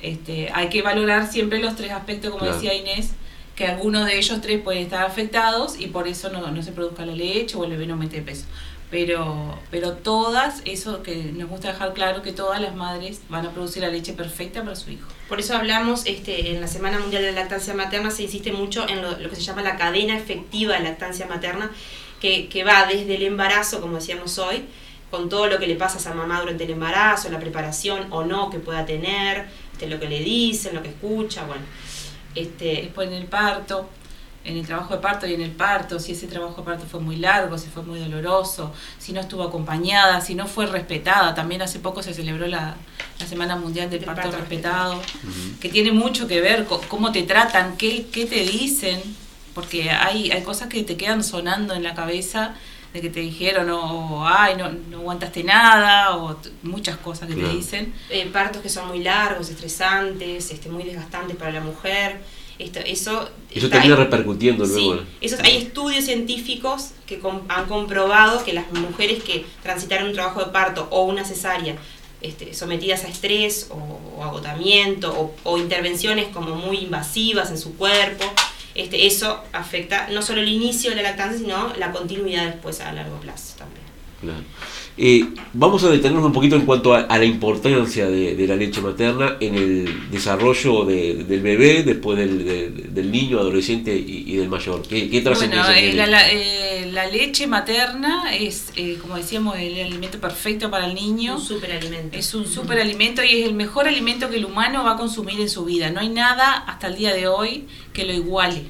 Este, 0.00 0.50
hay 0.52 0.68
que 0.68 0.82
valorar 0.82 1.30
siempre 1.30 1.58
los 1.60 1.74
tres 1.74 1.90
aspectos, 1.92 2.30
como 2.30 2.44
Claro. 2.44 2.54
decía 2.54 2.74
Inés, 2.74 3.10
que 3.56 3.66
algunos 3.66 4.06
de 4.06 4.18
ellos 4.18 4.40
tres 4.40 4.60
pueden 4.60 4.82
estar 4.84 5.04
afectados 5.04 5.80
y 5.80 5.86
por 5.88 6.06
eso 6.06 6.30
no, 6.30 6.48
no 6.52 6.62
se 6.62 6.70
produzca 6.72 7.04
la 7.04 7.14
leche 7.16 7.56
o 7.56 7.64
el 7.64 7.70
bebé 7.70 7.86
no 7.86 7.96
mete 7.96 8.22
peso. 8.22 8.44
Pero, 8.90 9.58
pero 9.70 9.92
todas, 9.92 10.62
eso 10.64 11.02
que 11.02 11.16
nos 11.16 11.50
gusta 11.50 11.68
dejar 11.68 11.92
claro, 11.92 12.22
que 12.22 12.32
todas 12.32 12.58
las 12.60 12.74
madres 12.74 13.20
van 13.28 13.44
a 13.44 13.50
producir 13.50 13.82
la 13.82 13.90
leche 13.90 14.14
perfecta 14.14 14.62
para 14.62 14.76
su 14.76 14.90
hijo. 14.90 15.08
Por 15.28 15.40
eso 15.40 15.54
hablamos 15.54 16.06
este, 16.06 16.52
en 16.52 16.62
la 16.62 16.68
Semana 16.68 16.98
Mundial 16.98 17.22
de 17.22 17.32
la 17.32 17.40
Lactancia 17.40 17.74
Materna, 17.74 18.10
se 18.10 18.22
insiste 18.22 18.50
mucho 18.50 18.88
en 18.88 19.02
lo, 19.02 19.18
lo 19.18 19.28
que 19.28 19.36
se 19.36 19.42
llama 19.42 19.60
la 19.60 19.76
cadena 19.76 20.16
efectiva 20.16 20.74
de 20.74 20.84
lactancia 20.84 21.26
materna, 21.26 21.70
que, 22.18 22.48
que 22.48 22.64
va 22.64 22.86
desde 22.86 23.16
el 23.16 23.24
embarazo, 23.24 23.82
como 23.82 23.96
decíamos 23.96 24.38
hoy, 24.38 24.64
con 25.10 25.28
todo 25.28 25.48
lo 25.48 25.58
que 25.58 25.66
le 25.66 25.74
pasa 25.74 25.96
a 25.98 26.00
esa 26.00 26.14
mamá 26.14 26.40
durante 26.40 26.64
el 26.64 26.70
embarazo, 26.70 27.28
la 27.28 27.38
preparación 27.38 28.06
o 28.10 28.24
no 28.24 28.48
que 28.48 28.58
pueda 28.58 28.86
tener, 28.86 29.46
este, 29.72 29.86
lo 29.86 30.00
que 30.00 30.08
le 30.08 30.20
dicen, 30.20 30.74
lo 30.74 30.82
que 30.82 30.88
escucha, 30.88 31.44
bueno. 31.44 31.62
Este, 32.34 32.82
Después 32.82 33.08
en 33.08 33.14
el 33.14 33.24
parto, 33.26 33.88
en 34.48 34.56
el 34.56 34.66
trabajo 34.66 34.94
de 34.94 35.00
parto 35.00 35.26
y 35.26 35.34
en 35.34 35.40
el 35.42 35.50
parto, 35.50 35.98
si 36.00 36.12
ese 36.12 36.26
trabajo 36.26 36.56
de 36.62 36.62
parto 36.64 36.84
fue 36.90 37.00
muy 37.00 37.16
largo, 37.16 37.56
si 37.58 37.68
fue 37.68 37.82
muy 37.82 37.98
doloroso, 38.00 38.72
si 38.98 39.12
no 39.12 39.20
estuvo 39.20 39.42
acompañada, 39.42 40.20
si 40.20 40.34
no 40.34 40.46
fue 40.46 40.66
respetada. 40.66 41.34
También 41.34 41.62
hace 41.62 41.78
poco 41.78 42.02
se 42.02 42.14
celebró 42.14 42.46
la, 42.46 42.74
la 43.20 43.26
Semana 43.26 43.56
Mundial 43.56 43.90
del 43.90 44.04
Parto, 44.04 44.22
parto 44.22 44.36
Respetado, 44.38 45.00
que 45.60 45.68
tiene 45.68 45.92
mucho 45.92 46.26
que 46.26 46.40
ver 46.40 46.64
con 46.66 46.80
cómo 46.88 47.12
te 47.12 47.22
tratan, 47.24 47.76
qué, 47.76 48.06
qué 48.10 48.24
te 48.26 48.40
dicen, 48.42 49.00
porque 49.54 49.90
hay, 49.90 50.30
hay 50.30 50.42
cosas 50.42 50.68
que 50.68 50.82
te 50.82 50.96
quedan 50.96 51.22
sonando 51.24 51.74
en 51.74 51.82
la 51.82 51.94
cabeza 51.94 52.54
de 52.94 53.02
que 53.02 53.10
te 53.10 53.20
dijeron, 53.20 53.68
o 53.68 54.26
ay, 54.26 54.54
no, 54.56 54.70
no 54.70 54.98
aguantaste 55.00 55.44
nada, 55.44 56.16
o 56.16 56.38
muchas 56.62 56.96
cosas 56.96 57.28
que 57.28 57.34
Claro. 57.34 57.50
te 57.50 57.56
dicen. 57.56 57.92
eh, 58.08 58.26
partos 58.32 58.62
que 58.62 58.70
son 58.70 58.88
muy 58.88 59.00
largos, 59.02 59.50
estresantes, 59.50 60.50
este, 60.50 60.70
muy 60.70 60.84
desgastantes 60.84 61.36
para 61.36 61.50
la 61.52 61.60
mujer. 61.60 62.20
Esto, 62.58 62.80
eso 62.80 63.28
Eso 63.54 63.68
termina 63.68 63.94
repercutiendo 63.96 64.66
Sí, 64.66 64.72
luego. 64.86 65.02
esos- 65.20 65.38
hay 65.40 65.58
estudios 65.58 66.04
científicos 66.04 66.90
que 67.06 67.20
com- 67.20 67.42
han 67.48 67.66
comprobado 67.66 68.44
que 68.44 68.52
las 68.52 68.70
mujeres 68.72 69.22
que 69.22 69.46
transitaron 69.62 70.08
un 70.08 70.14
trabajo 70.14 70.40
de 70.44 70.50
parto 70.50 70.88
o 70.90 71.02
una 71.04 71.24
cesárea 71.24 71.76
este, 72.20 72.52
sometidas 72.54 73.04
a 73.04 73.08
estrés 73.08 73.68
o, 73.70 73.76
o 74.18 74.24
agotamiento 74.24 75.12
o, 75.16 75.34
o 75.44 75.56
intervenciones 75.58 76.26
como 76.28 76.56
muy 76.56 76.78
invasivas 76.78 77.50
en 77.50 77.58
su 77.58 77.76
cuerpo, 77.76 78.24
este, 78.74 79.06
eso 79.06 79.40
afecta 79.52 80.08
no 80.08 80.20
solo 80.22 80.40
el 80.40 80.48
inicio 80.48 80.90
de 80.90 80.96
la 80.96 81.02
lactancia, 81.02 81.38
sino 81.38 81.72
la 81.76 81.92
continuidad 81.92 82.46
después 82.46 82.80
a 82.80 82.90
largo 82.92 83.20
plazo 83.20 83.54
también. 83.58 83.86
Claro. 84.20 84.42
Eh, 85.00 85.24
vamos 85.52 85.84
a 85.84 85.90
detenernos 85.90 86.24
un 86.26 86.32
poquito 86.32 86.56
en 86.56 86.62
cuanto 86.62 86.92
a, 86.92 87.02
a 87.02 87.18
la 87.18 87.24
importancia 87.24 88.08
de, 88.10 88.34
de 88.34 88.46
la 88.48 88.56
leche 88.56 88.80
materna 88.80 89.36
en 89.38 89.54
el 89.54 90.10
desarrollo 90.10 90.84
de- 90.84 91.22
del 91.24 91.40
bebé, 91.40 91.84
después 91.84 92.18
del, 92.18 92.44
del- 92.44 92.92
del 92.94 93.10
niño, 93.12 93.38
adolescente 93.38 93.94
y, 93.96 94.24
y 94.26 94.36
del 94.36 94.48
mayor. 94.48 94.82
¿Qué, 94.82 95.08
qué 95.08 95.20
Bueno, 95.20 95.24
trascendencia 95.30 95.78
eh, 95.78 95.80
tiene? 95.82 95.96
la, 95.98 96.06
la- 96.08 96.30
eh, 96.32 96.90
la 96.92 97.06
leche 97.06 97.46
materna 97.46 98.34
es, 98.34 98.72
eh, 98.76 98.98
como 99.00 99.16
decíamos, 99.16 99.56
el 99.56 99.80
alimento 99.80 100.18
perfecto 100.18 100.68
para 100.70 100.86
el 100.86 100.94
niño. 100.94 101.36
Un 101.36 101.40
superalimento. 101.42 102.16
Es 102.18 102.34
un 102.34 102.46
superalimento 102.46 103.22
y 103.22 103.42
es 103.42 103.46
el 103.46 103.54
mejor 103.54 103.86
alimento 103.86 104.28
que 104.28 104.36
el 104.36 104.44
humano 104.46 104.82
va 104.82 104.92
a 104.92 104.96
consumir 104.96 105.40
en 105.40 105.48
su 105.48 105.64
vida. 105.64 105.90
No 105.90 106.00
hay 106.00 106.08
nada 106.08 106.54
hasta 106.66 106.88
el 106.88 106.96
día 106.96 107.14
de 107.14 107.28
hoy 107.28 107.66
que 107.92 108.04
lo 108.04 108.12
iguale. 108.12 108.64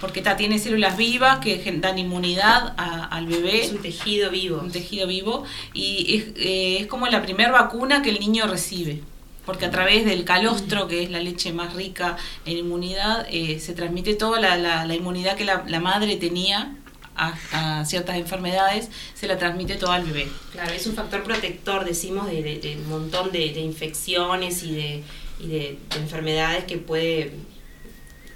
Porque 0.00 0.20
ta, 0.22 0.36
tiene 0.36 0.58
células 0.58 0.96
vivas 0.96 1.38
que 1.40 1.56
dan 1.80 1.98
inmunidad 1.98 2.74
a- 2.76 3.04
al 3.06 3.26
bebé, 3.26 3.64
Es 3.64 3.72
un 3.72 3.78
tejido 3.82 4.30
vivo. 4.30 4.58
un 4.60 4.70
tejido 4.70 5.06
vivo, 5.06 5.44
y 5.72 6.16
es, 6.16 6.24
eh, 6.36 6.78
es 6.80 6.86
como 6.86 7.06
la 7.06 7.22
primera 7.22 7.50
vacuna 7.50 8.02
que 8.02 8.10
el 8.10 8.20
niño 8.20 8.46
recibe. 8.46 9.00
Porque 9.46 9.64
a 9.66 9.70
través 9.70 10.04
del 10.04 10.24
calostro, 10.24 10.88
que 10.88 11.04
es 11.04 11.10
la 11.10 11.20
leche 11.20 11.52
más 11.52 11.72
rica 11.74 12.16
en 12.46 12.58
inmunidad, 12.58 13.26
eh, 13.30 13.60
se 13.60 13.74
transmite 13.74 14.14
toda 14.14 14.40
la, 14.40 14.56
la- 14.56 14.84
la 14.84 14.94
inmunidad 14.94 15.36
que 15.36 15.44
la, 15.44 15.64
la 15.68 15.78
madre 15.80 16.16
tenía 16.16 16.74
a, 17.14 17.32
a 17.80 17.84
ciertas 17.86 18.16
enfermedades, 18.16 18.90
se 19.14 19.26
la 19.26 19.38
transmite 19.38 19.76
todo 19.76 19.92
al 19.92 20.04
bebé. 20.04 20.28
Claro, 20.52 20.72
es 20.74 20.86
un 20.86 20.94
factor 20.94 21.22
protector, 21.22 21.84
decimos, 21.86 22.26
de, 22.26 22.42
de- 22.42 22.58
de 22.58 22.76
un 22.76 22.88
montón 22.90 23.30
de, 23.32 23.52
de 23.54 23.60
infecciones 23.60 24.62
y 24.64 24.72
de, 24.74 25.02
y 25.40 25.46
de 25.46 25.78
enfermedades 25.96 26.64
que 26.64 26.76
puede 26.76 27.32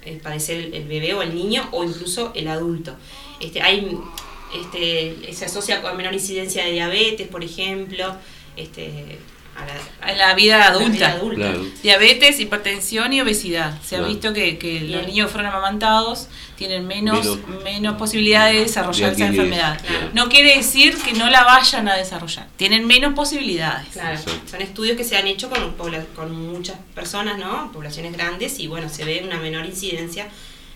eh, 0.03 0.19
padecer 0.21 0.57
el, 0.57 0.73
el 0.73 0.87
bebé 0.87 1.13
o 1.13 1.21
el 1.21 1.33
niño 1.35 1.67
o 1.71 1.83
incluso 1.83 2.31
el 2.35 2.47
adulto. 2.47 2.95
Este, 3.39 3.61
hay, 3.61 3.97
este, 4.55 5.33
se 5.33 5.45
asocia 5.45 5.81
con 5.81 5.95
menor 5.97 6.13
incidencia 6.13 6.65
de 6.65 6.71
diabetes, 6.71 7.27
por 7.27 7.43
ejemplo, 7.43 8.15
este, 8.55 9.17
a 9.61 10.05
la, 10.05 10.11
En 10.11 10.17
la 10.17 10.33
vida 10.35 10.57
la 10.57 10.67
adulta. 10.67 10.89
vida 10.89 11.11
adulta. 11.11 11.35
Claro. 11.35 11.65
Diabetes, 11.83 12.39
hipertensión 12.39 13.13
y 13.13 13.21
obesidad. 13.21 13.79
Se 13.81 13.89
Claro. 13.89 14.05
ha 14.05 14.07
visto 14.07 14.33
que, 14.33 14.57
que 14.57 14.81
los 14.81 15.05
niños 15.07 15.27
que 15.27 15.33
fueron 15.33 15.51
amamantados 15.51 16.27
tienen 16.55 16.85
menos, 16.87 17.19
Menos- 17.25 17.63
menos 17.63 17.95
posibilidades 17.97 18.55
de 18.55 18.61
desarrollar 18.63 19.09
de 19.11 19.15
esa 19.15 19.27
enfermedad. 19.27 19.79
claro. 19.85 20.09
No 20.13 20.29
quiere 20.29 20.55
decir 20.57 20.95
que 20.97 21.13
no 21.13 21.29
la 21.29 21.43
vayan 21.43 21.87
a 21.87 21.95
desarrollar. 21.95 22.47
Tienen 22.57 22.85
menos 22.87 23.13
posibilidades. 23.13 23.87
Claro, 23.93 24.19
son 24.49 24.61
estudios 24.61 24.97
que 24.97 25.03
se 25.03 25.17
han 25.17 25.27
hecho 25.27 25.49
con, 25.49 25.75
pobla- 25.77 26.05
con 26.15 26.31
muchas 26.51 26.77
personas, 26.93 27.37
¿no? 27.37 27.71
Poblaciones 27.71 28.13
grandes 28.13 28.59
y 28.59 28.67
bueno, 28.67 28.89
se 28.89 29.05
ve 29.05 29.21
una 29.25 29.37
menor 29.37 29.65
incidencia 29.65 30.27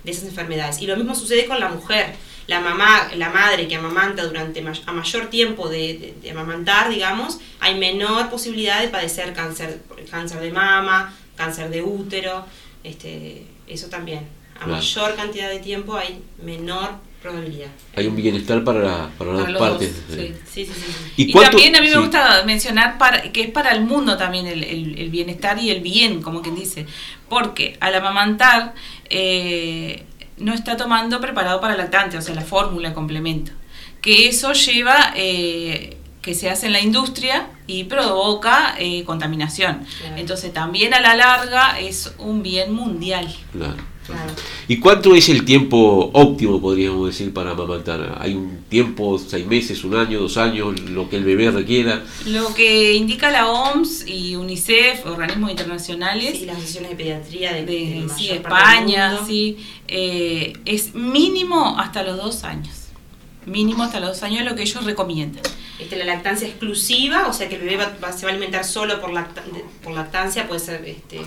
de 0.03 0.11
esas 0.11 0.25
enfermedades. 0.25 0.81
Y 0.81 0.87
lo 0.87 0.95
mismo 0.97 1.15
sucede 1.15 1.45
con 1.45 1.59
la 1.59 1.69
mujer. 1.69 2.15
La 2.47 2.59
mamá, 2.59 3.09
la 3.15 3.29
madre 3.29 3.67
que 3.67 3.75
amamanta 3.75 4.23
durante 4.23 4.61
may- 4.61 4.81
a 4.85 4.91
mayor 4.91 5.27
tiempo 5.31 5.67
de, 5.67 5.97
de- 5.97 6.15
de 6.21 6.31
amamantar, 6.31 6.89
digamos, 6.89 7.39
hay 7.59 7.75
menor 7.79 8.29
posibilidad 8.29 8.81
de 8.81 8.87
padecer 8.89 9.33
cáncer, 9.33 9.81
cáncer 10.11 10.39
de 10.41 10.51
mama, 10.51 11.13
cáncer 11.35 11.69
de 11.69 11.81
útero, 11.81 12.45
este, 12.83 13.45
eso 13.67 13.87
también. 13.87 14.19
A 14.55 14.59
Claro. 14.65 14.73
mayor 14.73 15.15
cantidad 15.15 15.49
de 15.49 15.59
tiempo 15.59 15.95
hay 15.97 16.21
menor 16.43 16.91
probabilidad. 17.21 17.69
Hay 17.95 18.05
un 18.05 18.15
bienestar 18.15 18.63
para, 18.63 18.79
la- 18.79 19.09
para 19.17 19.33
las 19.33 19.45
Para 19.45 19.59
partes. 19.59 20.07
dos. 20.07 20.15
Sí, 20.15 20.33
sí, 20.53 20.65
sí. 20.67 20.71
sí. 20.75 20.93
Y, 21.17 21.31
cuánto- 21.31 21.49
también 21.51 21.75
a 21.75 21.81
mí 21.81 21.89
me 21.89 21.97
gusta 21.99 22.43
mencionar 22.45 22.99
para, 22.99 23.23
que 23.31 23.41
es 23.41 23.49
para 23.49 23.71
el 23.71 23.81
mundo 23.81 24.15
también 24.17 24.45
el, 24.45 24.63
el- 24.63 24.99
el 24.99 25.09
bienestar 25.09 25.57
y 25.59 25.71
el 25.71 25.81
bien, 25.81 26.21
como 26.21 26.43
quien 26.43 26.53
dice. 26.55 26.85
Porque 27.27 27.75
al 27.79 27.95
amamantar 27.95 28.75
eh, 29.09 30.03
no 30.37 30.53
está 30.53 30.77
tomando 30.77 31.21
preparado 31.21 31.61
para 31.61 31.75
lactante, 31.75 32.17
o 32.17 32.21
sea, 32.21 32.35
la 32.35 32.41
fórmula 32.41 32.93
complemento. 32.93 33.51
Que 34.01 34.27
eso 34.27 34.53
lleva, 34.53 35.13
eh, 35.15 35.97
que 36.21 36.33
se 36.35 36.49
hace 36.49 36.67
en 36.67 36.73
la 36.73 36.81
industria 36.81 37.47
y 37.67 37.85
provoca 37.85 38.75
eh, 38.77 39.03
contaminación. 39.03 39.85
Claro. 39.99 40.17
Entonces 40.17 40.53
también 40.53 40.93
a 40.93 40.99
la 40.99 41.15
larga 41.15 41.79
es 41.79 42.13
un 42.17 42.43
bien 42.43 42.73
mundial. 42.73 43.33
Claro. 43.51 43.94
Claro. 44.05 44.31
¿Y 44.67 44.77
cuánto 44.77 45.15
es 45.15 45.29
el 45.29 45.45
tiempo 45.45 46.09
óptimo, 46.13 46.61
podríamos 46.61 47.07
decir, 47.07 47.33
para 47.33 47.51
amamantar? 47.51 48.17
¿Hay 48.19 48.33
un 48.35 48.63
tiempo, 48.69 49.17
seis 49.19 49.45
meses, 49.47 49.83
un 49.83 49.95
año, 49.95 50.19
dos 50.19 50.37
años, 50.37 50.79
lo 50.81 51.09
que 51.09 51.15
el 51.17 51.23
bebé 51.23 51.49
requiera? 51.51 52.03
Lo 52.27 52.53
que 52.53 52.93
indica 52.93 53.31
la 53.31 53.47
OMS 53.49 54.05
y 54.07 54.35
UNICEF, 54.35 55.05
organismos 55.05 55.49
internacionales, 55.51 56.37
Sí, 56.39 56.45
las 56.45 56.59
sesiones 56.61 56.91
de 56.91 56.95
pediatría 56.95 57.53
de, 57.53 58.07
sí, 58.15 58.29
España, 58.29 59.19
sí, 59.25 59.57
eh, 59.87 60.53
es 60.65 60.93
mínimo 60.95 61.77
hasta 61.79 62.03
los 62.03 62.17
dos 62.17 62.43
años. 62.43 62.75
Mínimo 63.45 63.83
hasta 63.83 63.99
los 63.99 64.09
dos 64.09 64.23
años 64.23 64.39
es 64.41 64.45
lo 64.45 64.55
que 64.55 64.63
ellos 64.63 64.83
recomiendan. 64.85 65.43
Este, 65.77 65.95
la 65.97 66.05
lactancia 66.05 66.47
exclusiva, 66.47 67.27
o 67.27 67.33
sea 67.33 67.47
que 67.49 67.55
el 67.55 67.61
bebé 67.61 67.77
va- 67.77 67.93
va- 68.03 68.11
se 68.11 68.25
va 68.25 68.31
a 68.31 68.35
alimentar 68.35 68.63
solo 68.65 68.99
por, 69.01 69.11
lacta- 69.11 69.43
por 69.83 69.93
lactancia, 69.93 70.47
puede 70.47 70.59
ser 70.61 70.83
este, 70.85 71.21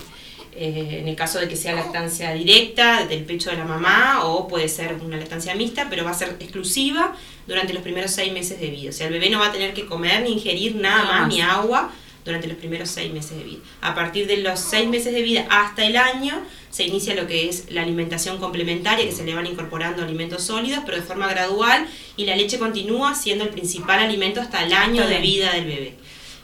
eh, 0.55 0.99
en 1.01 1.07
el 1.07 1.15
caso 1.15 1.39
de 1.39 1.47
que 1.47 1.55
sea 1.55 1.73
lactancia 1.73 2.33
directa 2.33 3.05
del 3.05 3.23
pecho 3.23 3.49
de 3.49 3.57
la 3.57 3.65
mamá 3.65 4.25
o 4.25 4.47
puede 4.47 4.67
ser 4.67 4.95
una 4.95 5.17
lactancia 5.17 5.53
mixta, 5.55 5.87
pero 5.89 6.03
va 6.03 6.11
a 6.11 6.15
ser 6.15 6.35
exclusiva 6.39 7.15
durante 7.47 7.73
los 7.73 7.83
primeros 7.83 8.11
seis 8.11 8.33
meses 8.33 8.59
de 8.59 8.69
vida. 8.69 8.89
O 8.89 8.93
sea, 8.93 9.07
el 9.07 9.13
bebé 9.13 9.29
no 9.29 9.39
va 9.39 9.47
a 9.47 9.51
tener 9.51 9.73
que 9.73 9.85
comer 9.85 10.23
ni 10.23 10.33
ingerir 10.33 10.75
nada 10.75 11.03
más, 11.05 11.27
ni 11.27 11.41
agua 11.41 11.91
durante 12.25 12.47
los 12.47 12.57
primeros 12.57 12.89
seis 12.89 13.11
meses 13.11 13.37
de 13.37 13.43
vida. 13.43 13.59
A 13.81 13.95
partir 13.95 14.27
de 14.27 14.37
los 14.37 14.59
seis 14.59 14.87
meses 14.87 15.13
de 15.13 15.21
vida 15.21 15.45
hasta 15.49 15.85
el 15.85 15.97
año 15.97 16.41
se 16.69 16.83
inicia 16.83 17.15
lo 17.15 17.27
que 17.27 17.49
es 17.49 17.71
la 17.71 17.81
alimentación 17.81 18.37
complementaria, 18.37 19.05
que 19.05 19.11
se 19.11 19.23
le 19.23 19.33
van 19.33 19.47
incorporando 19.47 20.03
alimentos 20.03 20.43
sólidos, 20.43 20.83
pero 20.85 20.97
de 20.97 21.03
forma 21.03 21.27
gradual, 21.27 21.87
y 22.17 22.25
la 22.25 22.35
leche 22.35 22.59
continúa 22.59 23.15
siendo 23.15 23.43
el 23.43 23.49
principal 23.49 23.99
alimento 23.99 24.41
hasta 24.41 24.63
el 24.63 24.73
año 24.73 25.07
de 25.07 25.19
vida 25.19 25.53
del 25.53 25.65
bebé. 25.65 25.95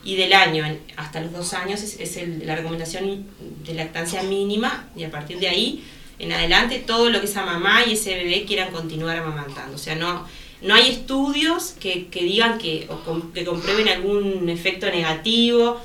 Y 0.05 0.15
del 0.15 0.31
año 0.33 0.63
en- 0.65 0.79
hasta 0.95 1.19
los 1.19 1.33
dos 1.33 1.53
años 1.53 1.81
es, 1.81 1.99
es 1.99 2.15
el- 2.17 2.45
la 2.47 2.55
recomendación 2.55 3.25
de 3.65 3.73
lactancia 3.73 4.23
mínima, 4.23 4.87
y 4.95 5.03
a 5.03 5.11
partir 5.11 5.39
de 5.39 5.49
ahí 5.49 5.83
en 6.19 6.31
adelante 6.31 6.81
todo 6.85 7.09
lo 7.09 7.19
que 7.19 7.25
esa 7.25 7.43
mamá 7.45 7.83
y 7.85 7.93
ese 7.93 8.15
bebé 8.15 8.45
quieran 8.45 8.71
continuar 8.71 9.17
amamantando. 9.17 9.75
O 9.75 9.79
sea, 9.79 9.95
no, 9.95 10.25
no 10.61 10.73
hay 10.75 10.89
estudios 10.89 11.75
que, 11.79 12.07
que 12.07 12.23
digan 12.23 12.57
que, 12.59 12.85
o 12.89 12.99
com- 13.03 13.33
que 13.33 13.43
comprueben 13.43 13.89
algún 13.89 14.47
efecto 14.47 14.85
negativo 14.87 15.81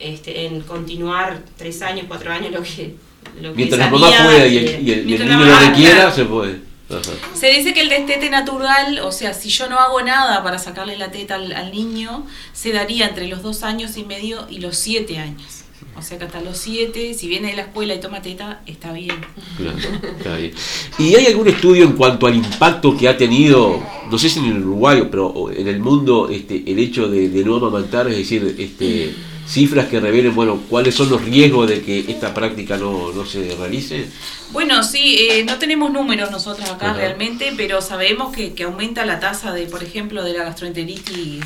este, 0.00 0.46
en 0.46 0.60
continuar 0.62 1.42
tres 1.56 1.80
años, 1.82 2.06
cuatro 2.08 2.32
años, 2.32 2.52
lo 2.52 2.62
que, 2.62 2.94
lo 3.40 3.50
que 3.52 3.56
Mientras 3.56 3.78
la 3.80 3.90
mamá 3.90 4.08
pueda 4.24 4.46
y 4.46 4.56
el, 4.58 4.64
y 4.64 4.68
el- 4.68 4.88
y 4.88 4.92
el 4.92 5.04
mientras 5.06 5.30
niño 5.30 5.44
lo 5.44 5.58
requiera, 5.60 5.94
claro. 5.96 6.14
se 6.14 6.24
puede. 6.24 6.60
Ajá. 6.88 7.12
Se 7.34 7.48
dice 7.48 7.74
que 7.74 7.80
el 7.80 7.88
destete 7.88 8.30
natural, 8.30 9.00
o 9.00 9.12
sea, 9.12 9.34
si 9.34 9.48
yo 9.48 9.68
no 9.68 9.78
hago 9.78 10.02
nada 10.02 10.42
para 10.42 10.58
sacarle 10.58 10.96
la 10.96 11.10
teta 11.10 11.34
al, 11.34 11.52
al 11.52 11.72
niño, 11.72 12.26
se 12.52 12.72
daría 12.72 13.08
entre 13.08 13.26
los 13.26 13.42
dos 13.42 13.62
años 13.62 13.96
y 13.96 14.04
medio 14.04 14.46
y 14.48 14.58
los 14.58 14.76
siete 14.76 15.18
años. 15.18 15.64
O 15.98 16.02
sea 16.02 16.18
que 16.18 16.24
hasta 16.24 16.42
los 16.42 16.58
siete, 16.58 17.14
si 17.14 17.26
viene 17.26 17.48
de 17.48 17.56
la 17.56 17.62
escuela 17.62 17.94
y 17.94 18.00
toma 18.00 18.20
teta, 18.20 18.60
está 18.66 18.92
bien. 18.92 19.16
Claro, 19.56 19.78
está 20.18 20.36
bien. 20.36 20.52
¿Y 20.98 21.14
hay 21.14 21.26
algún 21.26 21.48
estudio 21.48 21.84
en 21.84 21.92
cuanto 21.92 22.26
al 22.26 22.34
impacto 22.34 22.96
que 22.96 23.08
ha 23.08 23.16
tenido, 23.16 23.82
no 24.10 24.18
sé 24.18 24.28
si 24.28 24.40
en 24.40 24.46
el 24.46 24.58
Uruguay, 24.58 25.08
pero 25.10 25.50
en 25.50 25.66
el 25.66 25.80
mundo, 25.80 26.28
este, 26.30 26.62
el 26.70 26.78
hecho 26.78 27.08
de, 27.08 27.30
de 27.30 27.44
no 27.44 27.56
amamantar, 27.56 28.08
es 28.08 28.16
decir, 28.18 28.56
este, 28.58 29.14
cifras 29.46 29.86
que 29.86 30.00
revelen, 30.00 30.34
bueno, 30.34 30.60
cuáles 30.68 30.94
son 30.94 31.08
los 31.08 31.22
riesgos 31.24 31.68
de 31.68 31.82
que 31.82 32.00
esta 32.08 32.34
práctica 32.34 32.76
no, 32.76 33.12
no 33.12 33.24
se 33.24 33.54
realice? 33.56 34.06
Bueno, 34.50 34.82
sí, 34.82 35.28
eh, 35.30 35.44
no 35.44 35.58
tenemos 35.58 35.92
números 35.92 36.30
nosotros 36.30 36.68
acá 36.68 36.90
Ajá. 36.90 36.96
realmente, 36.98 37.52
pero 37.56 37.80
sabemos 37.80 38.34
que, 38.34 38.54
que 38.54 38.64
aumenta 38.64 39.04
la 39.06 39.20
tasa 39.20 39.52
de, 39.52 39.66
por 39.66 39.82
ejemplo, 39.82 40.24
de 40.24 40.32
la 40.32 40.44
gastroenteritis 40.44 41.40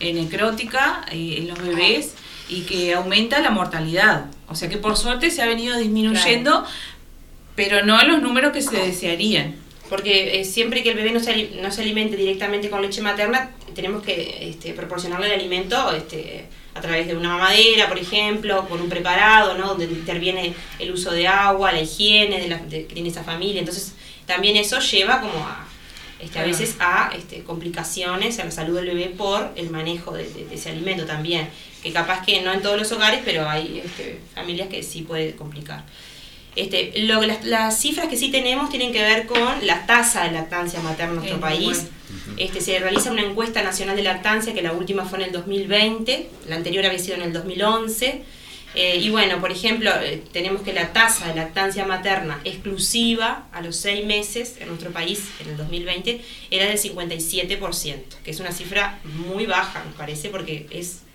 eh, 0.00 0.12
necrótica 0.12 1.06
eh, 1.10 1.36
en 1.38 1.48
los 1.48 1.62
bebés 1.62 2.14
y 2.48 2.62
que 2.62 2.94
aumenta 2.94 3.40
la 3.40 3.50
mortalidad. 3.50 4.26
O 4.48 4.54
sea 4.54 4.68
que 4.68 4.76
por 4.78 4.96
suerte 4.96 5.30
se 5.30 5.42
ha 5.42 5.46
venido 5.46 5.76
disminuyendo, 5.78 6.64
pero 7.54 7.84
no 7.84 8.00
en 8.00 8.08
los 8.08 8.22
números 8.22 8.52
que 8.52 8.62
se 8.62 8.76
desearían. 8.76 9.54
Porque 9.88 10.40
eh, 10.40 10.44
siempre 10.44 10.82
que 10.82 10.90
el 10.90 10.96
bebé 10.96 11.12
no 11.12 11.20
se, 11.20 11.30
ali- 11.30 11.58
no 11.62 11.70
se 11.70 11.82
alimente 11.82 12.16
directamente 12.16 12.68
con 12.70 12.82
leche 12.82 13.02
materna, 13.02 13.50
tenemos 13.74 14.02
que 14.02 14.48
este, 14.50 14.72
proporcionarle 14.72 15.26
el 15.28 15.40
alimento 15.40 15.92
este, 15.92 16.46
a 16.76 16.80
través 16.80 17.06
de 17.06 17.16
una 17.16 17.30
mamadera, 17.30 17.88
por 17.88 17.98
ejemplo, 17.98 18.68
con 18.68 18.80
un 18.80 18.88
preparado, 18.88 19.56
¿no? 19.56 19.68
donde 19.68 19.84
interviene 19.86 20.54
el 20.78 20.90
uso 20.92 21.10
de 21.12 21.26
agua, 21.26 21.72
la 21.72 21.80
higiene 21.80 22.40
de 22.40 22.48
la, 22.48 22.58
de- 22.58 22.86
que 22.86 22.94
tiene 22.94 23.08
esa 23.08 23.24
familia. 23.24 23.60
Entonces, 23.60 23.94
también 24.26 24.56
eso 24.56 24.78
lleva 24.80 25.20
como 25.20 25.38
a, 25.46 25.66
este, 26.20 26.38
a 26.38 26.42
veces 26.44 26.76
a 26.80 27.10
este, 27.16 27.42
complicaciones 27.44 28.38
a 28.38 28.44
la 28.44 28.50
salud 28.50 28.76
del 28.76 28.86
bebé 28.86 29.06
por 29.16 29.52
el 29.56 29.70
manejo 29.70 30.12
de, 30.12 30.24
de- 30.28 30.44
de 30.46 30.54
ese 30.54 30.70
alimento 30.70 31.04
también. 31.06 31.48
Que 31.82 31.92
capaz 31.92 32.24
que 32.26 32.40
no 32.42 32.52
en 32.52 32.62
todos 32.62 32.76
los 32.78 32.90
hogares, 32.92 33.20
pero 33.24 33.48
hay 33.48 33.80
este, 33.84 34.18
familias 34.34 34.68
que 34.68 34.82
sí 34.82 35.02
puede 35.02 35.36
complicar. 35.36 35.84
Este, 36.56 36.92
lo, 37.02 37.20
las, 37.22 37.44
las 37.44 37.78
cifras 37.78 38.08
que 38.08 38.16
sí 38.16 38.30
tenemos 38.30 38.70
tienen 38.70 38.92
que 38.92 39.02
ver 39.02 39.26
con 39.26 39.38
la 39.66 39.86
tasa 39.86 40.24
de 40.24 40.32
lactancia 40.32 40.80
materna 40.80 41.12
en 41.12 41.16
nuestro 41.16 41.38
país. 41.40 41.64
bueno. 41.84 41.95
Este, 42.36 42.60
se 42.60 42.78
realiza 42.78 43.10
una 43.10 43.22
encuesta 43.22 43.62
nacional 43.62 43.96
de 43.96 44.02
lactancia, 44.02 44.52
que 44.54 44.62
la 44.62 44.72
última 44.72 45.04
fue 45.04 45.18
en 45.20 45.26
el 45.26 45.32
2020, 45.32 46.28
la 46.48 46.56
anterior 46.56 46.84
había 46.84 46.98
sido 46.98 47.16
en 47.16 47.22
el 47.22 47.32
2011. 47.32 48.22
Eh, 48.74 48.96
y 48.96 49.08
bueno, 49.08 49.40
por 49.40 49.50
ejemplo, 49.50 49.90
eh, 50.02 50.22
tenemos 50.32 50.60
que 50.60 50.74
la 50.74 50.92
tasa 50.92 51.28
de 51.28 51.34
lactancia 51.34 51.86
materna 51.86 52.40
exclusiva 52.44 53.46
a 53.52 53.62
los 53.62 53.76
seis 53.76 54.04
meses 54.04 54.56
en 54.60 54.68
nuestro 54.68 54.90
país 54.90 55.30
en 55.40 55.48
el 55.48 55.56
2020 55.56 56.20
era 56.50 56.66
del 56.66 56.78
57%, 56.78 58.02
que 58.22 58.30
es 58.30 58.38
una 58.38 58.52
cifra 58.52 58.98
muy 59.04 59.46
baja, 59.46 59.82
me 59.82 59.92
parece, 59.92 60.28
porque 60.28 60.66
es 60.70 61.05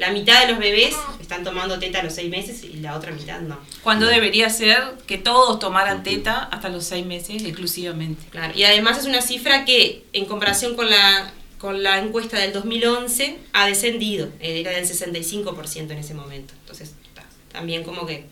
la 0.00 0.10
mitad 0.10 0.40
de 0.40 0.52
los 0.52 0.58
bebés 0.58 0.96
están 1.20 1.44
tomando 1.44 1.78
teta 1.78 2.00
a 2.00 2.02
los 2.02 2.14
seis 2.14 2.30
meses 2.30 2.64
y 2.64 2.78
la 2.78 2.96
otra 2.96 3.12
mitad 3.12 3.40
no. 3.40 3.58
Cuando 3.82 4.06
debería 4.06 4.50
ser 4.50 4.98
que 5.06 5.18
todos 5.18 5.58
tomaran 5.58 6.02
teta 6.02 6.44
hasta 6.44 6.68
los 6.68 6.84
seis 6.84 7.06
meses 7.06 7.44
exclusivamente. 7.44 8.22
Claro, 8.30 8.52
y 8.56 8.64
además 8.64 8.98
es 8.98 9.04
una 9.04 9.22
cifra 9.22 9.64
que 9.64 10.04
en 10.12 10.24
comparación 10.24 10.74
con 10.74 10.90
la, 10.90 11.32
con 11.58 11.82
la 11.82 11.98
encuesta 11.98 12.38
del 12.38 12.52
2011 12.52 13.38
ha 13.52 13.66
descendido, 13.66 14.28
eh, 14.40 14.60
era 14.60 14.72
del 14.72 14.84
65% 14.84 15.90
en 15.90 15.98
ese 15.98 16.14
momento. 16.14 16.54
Entonces, 16.60 16.94
ta, 17.14 17.24
también 17.52 17.84
como 17.84 18.06
que 18.06 18.24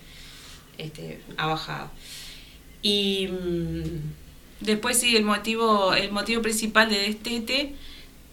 este, 0.79 1.21
ha 1.37 1.47
bajado. 1.47 1.91
Y 2.83 3.29
mm, 3.29 3.99
Después 4.61 4.99
sí, 4.99 5.17
el 5.17 5.25
motivo, 5.25 5.95
el 5.95 6.11
motivo 6.11 6.43
principal 6.43 6.91
de 6.91 6.99
destete 6.99 7.75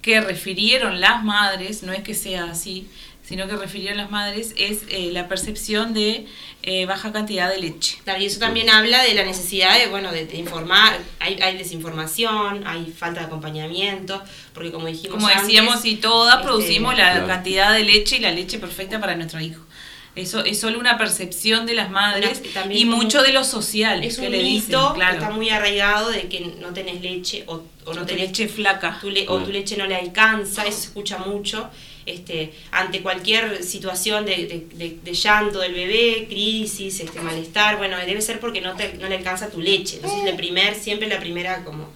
que 0.02 0.22
refirieron 0.22 1.00
las 1.00 1.24
madres, 1.24 1.84
no 1.84 1.94
es 1.94 2.04
que 2.04 2.14
sea 2.14 2.46
así, 2.46 2.88
sino 3.28 3.48
que 3.48 3.56
refirieron 3.56 3.98
las 3.98 4.12
madres, 4.12 4.54
es 4.58 4.80
eh, 4.90 5.10
la 5.12 5.28
percepción 5.28 5.94
de 5.94 6.26
eh, 6.64 6.86
baja 6.86 7.12
cantidad 7.12 7.50
de 7.50 7.60
leche. 7.60 7.98
claro, 8.04 8.22
y 8.22 8.26
eso 8.26 8.40
también 8.40 8.70
habla 8.70 9.02
de 9.04 9.14
la 9.14 9.24
necesidad 9.24 9.78
de, 9.80 9.88
bueno, 9.88 10.12
de, 10.12 10.26
de 10.26 10.38
informar, 10.38 10.98
hay, 11.20 11.40
hay 11.42 11.58
desinformación, 11.58 12.66
hay 12.68 12.94
falta 12.98 13.22
de 13.22 13.26
acompañamiento, 13.28 14.22
porque 14.54 14.72
como 14.72 14.88
dijimos 14.88 15.16
Como 15.16 15.28
antes, 15.28 15.44
decíamos, 15.44 15.82
si 15.82 15.96
todas 15.96 16.36
este, 16.36 16.46
producimos 16.48 16.96
la 16.98 17.12
Claro. 17.12 17.28
cantidad 17.28 17.74
de 17.74 17.84
leche 17.84 18.18
y 18.18 18.20
la 18.20 18.32
leche 18.32 18.60
perfecta 18.60 19.00
para 19.00 19.16
nuestro 19.16 19.40
hijo. 19.40 19.62
Eso 20.16 20.46
es 20.46 20.60
solo 20.62 20.80
una 20.80 20.98
percepción 20.98 21.66
de 21.66 21.74
las 21.74 21.90
madres 21.90 22.42
y 22.44 22.48
también 22.50 22.82
y 22.82 22.86
mucho 22.86 23.22
de 23.22 23.34
lo 23.34 23.44
social 23.44 24.02
es 24.04 24.18
que 24.18 24.28
un 24.28 24.32
le 24.32 24.44
mito 24.44 24.78
dicen, 24.80 24.88
que 24.94 25.00
claro. 25.00 25.14
está 25.18 25.30
muy 25.32 25.50
arraigado 25.50 26.10
de 26.10 26.30
que 26.30 26.40
no 26.62 26.70
tenés 26.70 27.02
leche 27.02 27.44
o, 27.48 27.64
o 27.86 27.94
no 27.94 28.02
O 28.02 28.06
tu 28.06 28.06
tenés 28.06 28.28
leche 28.30 28.48
flaca. 28.48 28.98
tu 29.02 29.10
le- 29.10 29.28
o 29.28 29.40
tu 29.44 29.52
leche 29.52 29.76
no 29.76 29.86
le 29.86 29.96
alcanza, 29.96 30.64
eso 30.64 30.78
se 30.80 30.88
escucha 30.88 31.18
mucho. 31.18 31.70
Este, 32.06 32.54
ante 32.72 33.02
cualquier 33.02 33.64
situación 33.64 34.26
de, 34.26 34.36
de- 34.46 34.68
de- 34.76 34.98
de 35.04 35.14
llanto 35.14 35.60
del 35.60 35.74
bebé, 35.74 36.28
crisis, 36.30 37.00
este, 37.00 37.20
malestar, 37.20 37.78
bueno, 37.78 37.98
debe 37.98 38.22
ser 38.22 38.40
porque 38.40 38.62
no, 38.62 38.76
te, 38.76 38.94
no 39.00 39.10
le 39.10 39.16
alcanza 39.16 39.50
tu 39.50 39.60
leche. 39.60 39.96
Entonces, 39.96 40.24
la 40.24 40.38
primer, 40.38 40.76
siempre 40.76 41.08
la 41.08 41.20
primera 41.20 41.64
como... 41.64 41.90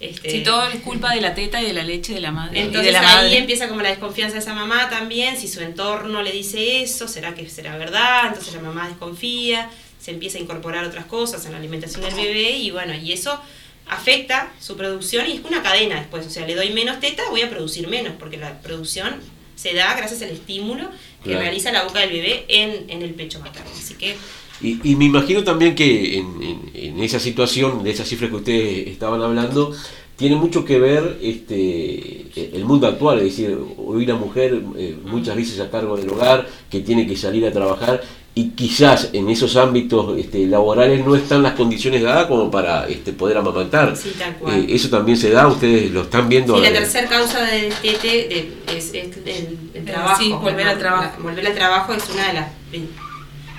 Este, 0.00 0.28
Si 0.28 0.42
todo 0.42 0.66
es 0.68 0.80
culpa 0.80 1.14
de 1.14 1.20
la 1.20 1.34
teta 1.36 1.62
y 1.62 1.66
de 1.66 1.72
la 1.72 1.84
leche 1.84 2.12
de 2.14 2.20
la 2.20 2.32
madre. 2.32 2.60
entonces 2.62 2.92
la 2.92 2.98
ahí 2.98 3.06
madre. 3.06 3.38
empieza 3.38 3.68
como 3.68 3.80
la 3.80 3.90
desconfianza 3.90 4.34
de 4.34 4.40
esa 4.40 4.52
mamá 4.54 4.90
también, 4.90 5.36
si 5.38 5.46
su 5.46 5.60
entorno 5.60 6.20
le 6.20 6.32
dice 6.32 6.82
eso, 6.82 7.06
será 7.06 7.34
que 7.36 7.48
será 7.48 7.76
verdad, 7.78 8.26
entonces 8.26 8.52
la 8.54 8.60
mamá 8.60 8.88
desconfía, 8.88 9.70
se 10.00 10.10
empieza 10.10 10.36
a 10.38 10.40
incorporar 10.40 10.84
otras 10.84 11.04
cosas 11.06 11.46
en 11.46 11.52
la 11.52 11.58
alimentación 11.58 12.02
del 12.02 12.14
bebé 12.14 12.50
y 12.58 12.72
bueno, 12.72 12.92
y 12.92 13.12
eso 13.12 13.40
afecta 13.86 14.52
su 14.60 14.76
producción 14.76 15.26
y 15.30 15.34
es 15.36 15.44
una 15.44 15.62
cadena 15.62 15.96
después, 16.00 16.26
o 16.26 16.30
sea, 16.30 16.44
le 16.44 16.54
doy 16.56 16.70
menos 16.70 16.98
teta, 17.00 17.22
voy 17.30 17.42
a 17.42 17.48
producir 17.48 17.86
menos, 17.88 18.14
porque 18.18 18.36
la 18.36 18.60
producción 18.62 19.14
se 19.56 19.74
da 19.74 19.94
gracias 19.96 20.22
al 20.22 20.30
estímulo 20.30 20.88
que 21.22 21.30
Claro. 21.30 21.40
realiza 21.40 21.72
la 21.72 21.84
boca 21.84 22.00
del 22.00 22.10
bebé 22.10 22.44
en, 22.48 22.90
en 22.90 23.02
el 23.02 23.14
pecho 23.14 23.40
materno. 23.40 23.70
Así 23.76 23.94
que 23.94 24.14
Y, 24.60 24.78
y 24.88 24.94
me 24.96 25.06
imagino 25.06 25.42
también 25.42 25.74
que 25.74 26.18
en, 26.18 26.42
en- 26.42 26.70
en 26.74 27.02
esa 27.02 27.18
situación, 27.18 27.82
de 27.82 27.90
esas 27.90 28.08
cifras 28.08 28.30
que 28.30 28.36
ustedes 28.36 28.88
estaban 28.88 29.20
hablando, 29.22 29.74
tiene 30.16 30.36
mucho 30.36 30.64
que 30.64 30.78
ver 30.78 31.18
este 31.22 32.26
el 32.56 32.64
mundo 32.64 32.86
actual, 32.86 33.18
es 33.18 33.24
decir, 33.24 33.56
hoy 33.78 34.06
la 34.06 34.14
mujer 34.16 34.60
eh, 34.76 34.96
muchas 35.04 35.36
veces 35.36 35.60
a 35.60 35.70
cargo 35.70 35.96
del 35.96 36.08
hogar, 36.10 36.46
que 36.70 36.80
tiene 36.80 37.06
que 37.06 37.16
salir 37.16 37.46
a 37.46 37.52
trabajar 37.52 38.02
y 38.36 38.50
quizás 38.50 39.10
en 39.12 39.28
esos 39.30 39.54
ámbitos 39.56 40.18
este, 40.18 40.44
laborales 40.46 41.04
no 41.06 41.14
están 41.14 41.44
las 41.44 41.52
condiciones 41.54 42.02
dadas 42.02 42.26
como 42.26 42.50
para 42.50 42.88
este, 42.88 43.12
poder 43.12 43.36
amamantar. 43.36 43.96
Sí, 43.96 44.12
tal 44.18 44.34
cual. 44.36 44.58
Eh, 44.58 44.66
eso 44.70 44.88
también 44.88 45.16
se 45.16 45.30
da, 45.30 45.46
ustedes 45.46 45.92
lo 45.92 46.02
están 46.02 46.28
viendo. 46.28 46.56
Sí, 46.56 46.62
la 46.62 46.68
eh, 46.70 46.72
tercera 46.72 47.08
causa 47.08 47.42
de 47.44 47.62
destete 47.62 48.08
de- 48.08 48.52
es, 48.76 48.92
es 48.92 49.16
el, 49.24 49.58
el 49.74 49.84
trabajo. 49.84 50.20
sí, 50.20 50.32
volver 50.32 50.66
al 50.66 50.78
trabajo. 50.78 51.22
Volver 51.22 51.46
al 51.46 51.54
trabajo 51.54 51.92
es 51.92 52.02
una 52.12 52.26
de 52.26 52.32
las 52.34 52.48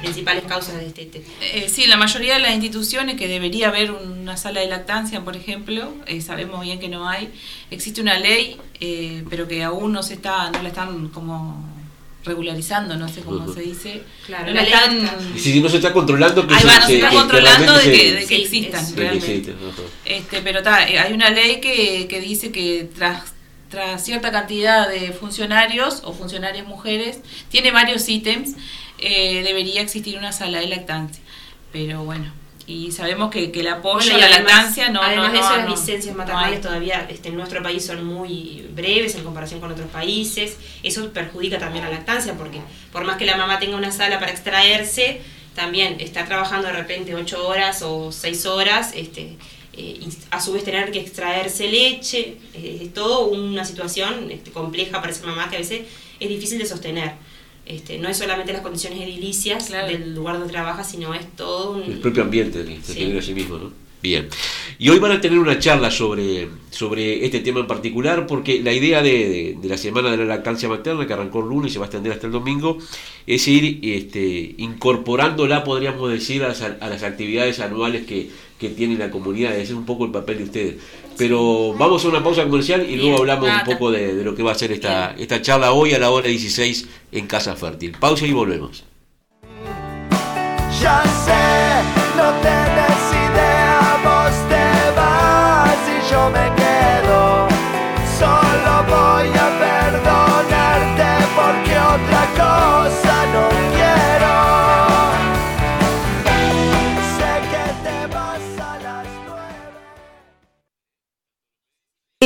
principales 0.01 0.43
causas 0.43 0.75
de 0.75 0.83
destete. 0.85 1.23
Eh, 1.41 1.67
sí, 1.69 1.87
la 1.87 1.97
mayoría 1.97 2.35
de 2.35 2.39
las 2.41 2.51
instituciones 2.53 3.15
que 3.15 3.27
debería 3.27 3.69
haber 3.69 3.91
una 3.91 4.37
sala 4.37 4.61
de 4.61 4.67
lactancia, 4.67 5.21
por 5.21 5.35
ejemplo, 5.35 5.93
eh, 6.07 6.21
sabemos 6.21 6.61
bien 6.61 6.79
que 6.79 6.87
no 6.89 7.07
hay. 7.09 7.29
Existe 7.71 8.01
una 8.01 8.17
ley, 8.19 8.57
eh, 8.79 9.23
pero 9.29 9.47
que 9.47 9.63
aún 9.63 9.91
no 9.93 10.03
se 10.03 10.13
está, 10.15 10.51
no 10.51 10.61
la 10.61 10.69
están 10.69 11.09
como 11.09 11.73
regularizando, 12.23 12.95
no 12.97 13.07
sé 13.07 13.21
cómo 13.21 13.53
se 13.53 13.61
dice. 13.61 14.01
Claro, 14.25 14.47
no 14.47 14.53
la 14.53 14.63
están. 14.63 14.97
está. 14.97 15.17
si 15.37 15.59
no 15.61 15.69
se 15.69 15.75
está 15.77 15.93
controlando 15.93 16.47
que 16.47 16.55
Ahí 16.55 16.61
se- 16.61 16.67
va, 16.67 16.79
no 16.79 16.85
se 16.87 16.95
está 16.95 17.09
que 17.09 17.15
controlando 17.15 17.73
de 17.77 17.83
que, 17.91 17.97
se- 17.97 18.13
de 18.15 18.19
que 18.21 18.27
Sí, 18.27 18.41
existan 18.41 18.83
es- 18.83 18.89
de 18.89 18.95
que 18.95 19.01
realmente. 19.09 19.53
Este, 20.05 20.41
pero 20.41 20.63
ta, 20.63 20.75
hay 20.77 21.13
una 21.13 21.29
ley 21.29 21.59
que, 21.61 22.07
que 22.07 22.19
dice 22.19 22.51
que 22.51 22.89
tras, 22.95 23.33
tras 23.69 24.03
cierta 24.03 24.31
cantidad 24.31 24.89
de 24.89 25.11
funcionarios 25.11 26.01
o 26.03 26.13
funcionarias 26.13 26.65
mujeres, 26.65 27.19
tiene 27.49 27.69
varios 27.71 28.09
ítems, 28.09 28.55
eh, 28.99 29.43
debería 29.43 29.81
existir 29.81 30.17
una 30.17 30.31
sala 30.31 30.59
de 30.59 30.67
lactancia. 30.67 31.21
Pero 31.71 32.03
bueno, 32.03 32.31
y 32.67 32.91
sabemos 32.91 33.29
que, 33.29 33.51
que 33.51 33.59
el 33.59 33.67
apoyo 33.67 34.11
Bueno, 34.11 34.15
a 34.15 34.17
y 34.17 34.21
la 34.21 34.35
además- 34.37 34.53
lactancia 34.53 34.89
no 34.89 35.01
Además 35.01 35.27
no, 35.27 35.33
de 35.33 35.39
no, 35.39 35.45
eso, 35.45 35.57
las 35.57 35.65
no, 35.65 35.75
licencias 35.75 36.15
maternales 36.15 36.61
todavía 36.61 37.05
este, 37.09 37.29
en 37.29 37.35
nuestro 37.35 37.61
país 37.61 37.85
son 37.85 38.05
muy 38.05 38.65
breves 38.73 39.13
en 39.15 39.23
comparación 39.23 39.59
con 39.59 39.71
otros 39.71 39.89
países. 39.89 40.57
Eso 40.81 41.11
perjudica 41.11 41.59
también 41.59 41.83
a 41.85 41.89
la 41.89 41.95
lactancia 41.97 42.33
porque 42.33 42.59
por 42.91 43.03
más 43.03 43.17
que 43.17 43.25
la 43.25 43.37
mamá 43.37 43.59
tenga 43.59 43.75
una 43.77 43.91
sala 43.91 44.19
para 44.19 44.31
extraerse, 44.31 45.21
también 45.53 45.97
está 45.99 46.25
trabajando 46.25 46.67
de 46.67 46.73
repente 46.73 47.13
8 47.13 47.47
horas 47.47 47.81
o 47.81 48.11
6 48.11 48.45
horas, 48.45 48.91
este, 48.95 49.37
eh, 49.73 49.99
y 50.01 50.07
a 50.31 50.41
su 50.41 50.53
vez 50.53 50.63
tener 50.63 50.91
que 50.91 50.99
extraerse 50.99 51.67
leche, 51.69 52.37
eh, 52.53 52.79
es 52.83 52.93
todo 52.93 53.27
una 53.27 53.63
situación 53.65 54.31
este, 54.31 54.51
compleja 54.51 54.99
para 55.01 55.11
esa 55.11 55.25
mamá 55.25 55.49
que 55.49 55.57
a 55.57 55.59
veces 55.59 55.81
es 56.19 56.29
difícil 56.29 56.57
de 56.57 56.65
sostener. 56.65 57.13
Este, 57.65 57.97
no 57.97 58.09
es 58.09 58.17
solamente 58.17 58.53
las 58.53 58.61
condiciones 58.61 59.01
edilicias 59.01 59.67
Claro. 59.67 59.87
del 59.87 60.13
lugar 60.13 60.37
donde 60.37 60.51
trabaja, 60.53 60.83
sino 60.83 61.13
es 61.13 61.25
todo 61.35 61.71
un... 61.71 61.83
el 61.83 61.99
propio 61.99 62.23
ambiente 62.23 62.63
que 62.63 62.77
se 62.81 62.93
Sí. 62.93 62.99
genera 62.99 63.19
a 63.19 63.23
sí 63.23 63.33
mismo, 63.33 63.57
¿no? 63.57 63.71
Bien. 64.03 64.27
Y 64.77 64.89
hoy 64.89 64.99
van 64.99 65.13
a 65.13 65.19
tener 65.21 65.39
una 65.39 65.57
charla 65.57 65.89
sobre, 65.89 66.47
sobre 66.69 67.25
este 67.25 67.39
tema 67.39 67.61
en 67.61 67.65
particular, 67.65 68.27
porque 68.27 68.61
la 68.61 68.71
idea 68.71 69.01
de, 69.01 69.09
de- 69.11 69.57
de 69.59 69.67
la 69.67 69.77
Semana 69.79 70.11
de 70.11 70.17
la 70.17 70.25
Lactancia 70.25 70.69
Materna, 70.69 71.07
que 71.07 71.13
arrancó 71.13 71.39
el 71.39 71.47
lunes 71.49 71.71
y 71.71 71.73
se 71.73 71.79
va 71.79 71.85
a 71.85 71.87
extender 71.87 72.11
hasta 72.13 72.27
el 72.27 72.33
domingo, 72.33 72.77
es 73.25 73.47
ir 73.47 73.79
este, 73.81 74.53
incorporándola, 74.59 75.63
podríamos 75.63 76.11
decir, 76.11 76.43
a 76.43 76.49
las, 76.49 76.61
a 76.61 76.87
las 76.87 77.01
actividades 77.01 77.59
anuales 77.59 78.05
que, 78.05 78.29
que 78.59 78.69
tiene 78.69 78.95
la 78.95 79.11
comunidad. 79.11 79.53
Ese 79.53 79.63
es 79.63 79.77
un 79.77 79.85
poco 79.85 80.05
el 80.05 80.11
papel 80.11 80.37
de 80.39 80.43
ustedes. 80.43 80.75
Pero 81.17 81.73
vamos 81.73 82.03
a 82.05 82.09
una 82.09 82.23
pausa 82.23 82.43
comercial 82.43 82.85
y 82.89 82.97
luego 82.97 83.19
hablamos 83.19 83.49
un 83.49 83.73
poco 83.73 83.91
de, 83.91 84.15
de 84.15 84.23
lo 84.23 84.35
que 84.35 84.43
va 84.43 84.51
a 84.51 84.55
ser 84.55 84.71
esta, 84.71 85.15
esta 85.17 85.41
charla 85.41 85.71
hoy 85.71 85.93
a 85.93 85.99
la 85.99 86.09
hora 86.09 86.27
16 86.27 86.87
en 87.11 87.27
Casa 87.27 87.55
Fértil. 87.55 87.93
Pausa 87.99 88.25
y 88.25 88.33
volvemos. 88.33 88.83
Ya 90.81 91.01
sé, 91.25 92.17
no 92.17 92.31
tenés 92.41 93.05
idea, 93.11 93.97
vos 94.03 94.35
te 94.49 94.65
vas 94.95 95.79
y 95.87 96.11
yo 96.11 96.29
me 96.29 96.53
quedo. 96.55 97.47
Solo 98.19 98.83
voy 98.89 99.34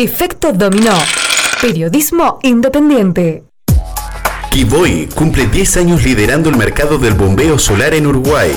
Efecto 0.02 0.54
Dominó. 0.54 0.98
Periodismo 1.62 2.40
independiente. 2.44 3.44
Kiboy 4.50 5.10
cumple 5.14 5.48
10 5.48 5.76
años 5.76 6.04
liderando 6.04 6.50
el 6.50 6.56
mercado 6.56 6.98
del 6.98 7.16
bombeo 7.16 7.60
solar 7.60 7.94
en 7.94 8.08
Uruguay. 8.08 8.54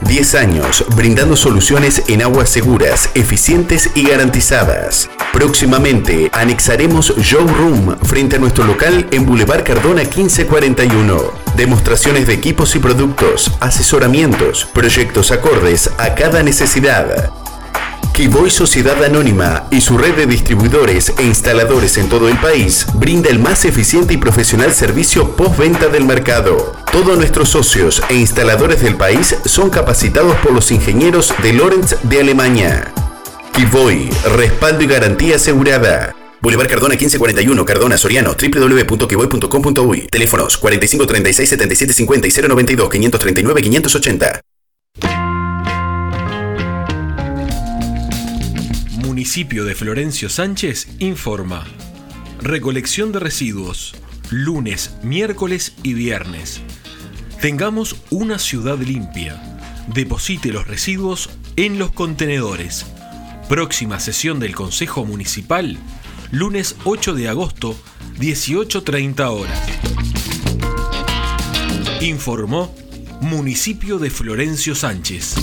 10 0.00 0.34
años 0.34 0.84
brindando 0.96 1.36
soluciones 1.36 2.02
en 2.08 2.20
aguas 2.20 2.50
seguras, 2.50 3.10
eficientes 3.14 3.90
y 3.94 4.08
garantizadas. 4.08 5.08
Próximamente 5.32 6.30
anexaremos 6.32 7.16
Showroom 7.16 7.96
frente 8.00 8.34
a 8.34 8.40
nuestro 8.40 8.64
local 8.64 9.06
en 9.12 9.24
Boulevard 9.24 9.62
Cardona 9.62 10.02
1541. 10.02 11.30
Demostraciones 11.56 12.26
de 12.26 12.34
equipos 12.34 12.74
y 12.74 12.80
productos, 12.80 13.52
asesoramientos, 13.60 14.64
proyectos 14.74 15.30
acordes 15.30 15.92
a 15.96 16.16
cada 16.16 16.42
necesidad. 16.42 17.30
Kiboy 18.16 18.48
Sociedad 18.48 19.04
Anónima 19.04 19.68
y 19.70 19.82
su 19.82 19.98
red 19.98 20.14
de 20.14 20.24
distribuidores 20.24 21.12
e 21.18 21.22
instaladores 21.22 21.98
en 21.98 22.08
todo 22.08 22.30
el 22.30 22.38
país 22.38 22.86
brinda 22.94 23.28
el 23.28 23.38
más 23.38 23.66
eficiente 23.66 24.14
y 24.14 24.16
profesional 24.16 24.72
servicio 24.72 25.36
postventa 25.36 25.88
del 25.88 26.06
mercado. 26.06 26.74
Todos 26.90 27.18
nuestros 27.18 27.50
socios 27.50 28.02
e 28.08 28.14
instaladores 28.14 28.80
del 28.80 28.96
país 28.96 29.36
son 29.44 29.68
capacitados 29.68 30.34
por 30.36 30.52
los 30.52 30.72
ingenieros 30.72 31.34
de 31.42 31.52
Lorenz 31.52 31.96
de 32.04 32.20
Alemania. 32.20 32.90
Kiboy, 33.52 34.08
respaldo 34.34 34.82
y 34.84 34.86
garantía 34.86 35.36
asegurada. 35.36 36.16
Boulevard 36.40 36.70
Cardona 36.70 36.94
1541, 36.94 37.64
Cardona, 37.66 37.98
Soriano, 37.98 38.34
www.kiboy.com.uy. 38.34 40.06
Teléfonos 40.10 40.56
4536 40.56 41.48
7750 41.50 42.28
y 42.28 42.48
092 42.48 42.88
Municipio 49.16 49.64
de 49.64 49.74
Florencio 49.74 50.28
Sánchez 50.28 50.88
informa. 50.98 51.64
Recolección 52.42 53.12
de 53.12 53.18
residuos. 53.18 53.94
Lunes, 54.28 54.94
miércoles 55.02 55.72
y 55.82 55.94
viernes. 55.94 56.60
Tengamos 57.40 57.96
una 58.10 58.38
ciudad 58.38 58.78
limpia. 58.78 59.40
Deposite 59.86 60.52
los 60.52 60.66
residuos 60.66 61.30
en 61.56 61.78
los 61.78 61.92
contenedores. 61.92 62.84
Próxima 63.48 64.00
sesión 64.00 64.38
del 64.38 64.54
Consejo 64.54 65.06
Municipal, 65.06 65.78
lunes 66.30 66.76
8 66.84 67.14
de 67.14 67.30
agosto, 67.30 67.74
18.30 68.18 69.30
horas. 69.30 69.62
Informó 72.02 72.70
Municipio 73.22 73.98
de 73.98 74.10
Florencio 74.10 74.74
Sánchez. 74.74 75.36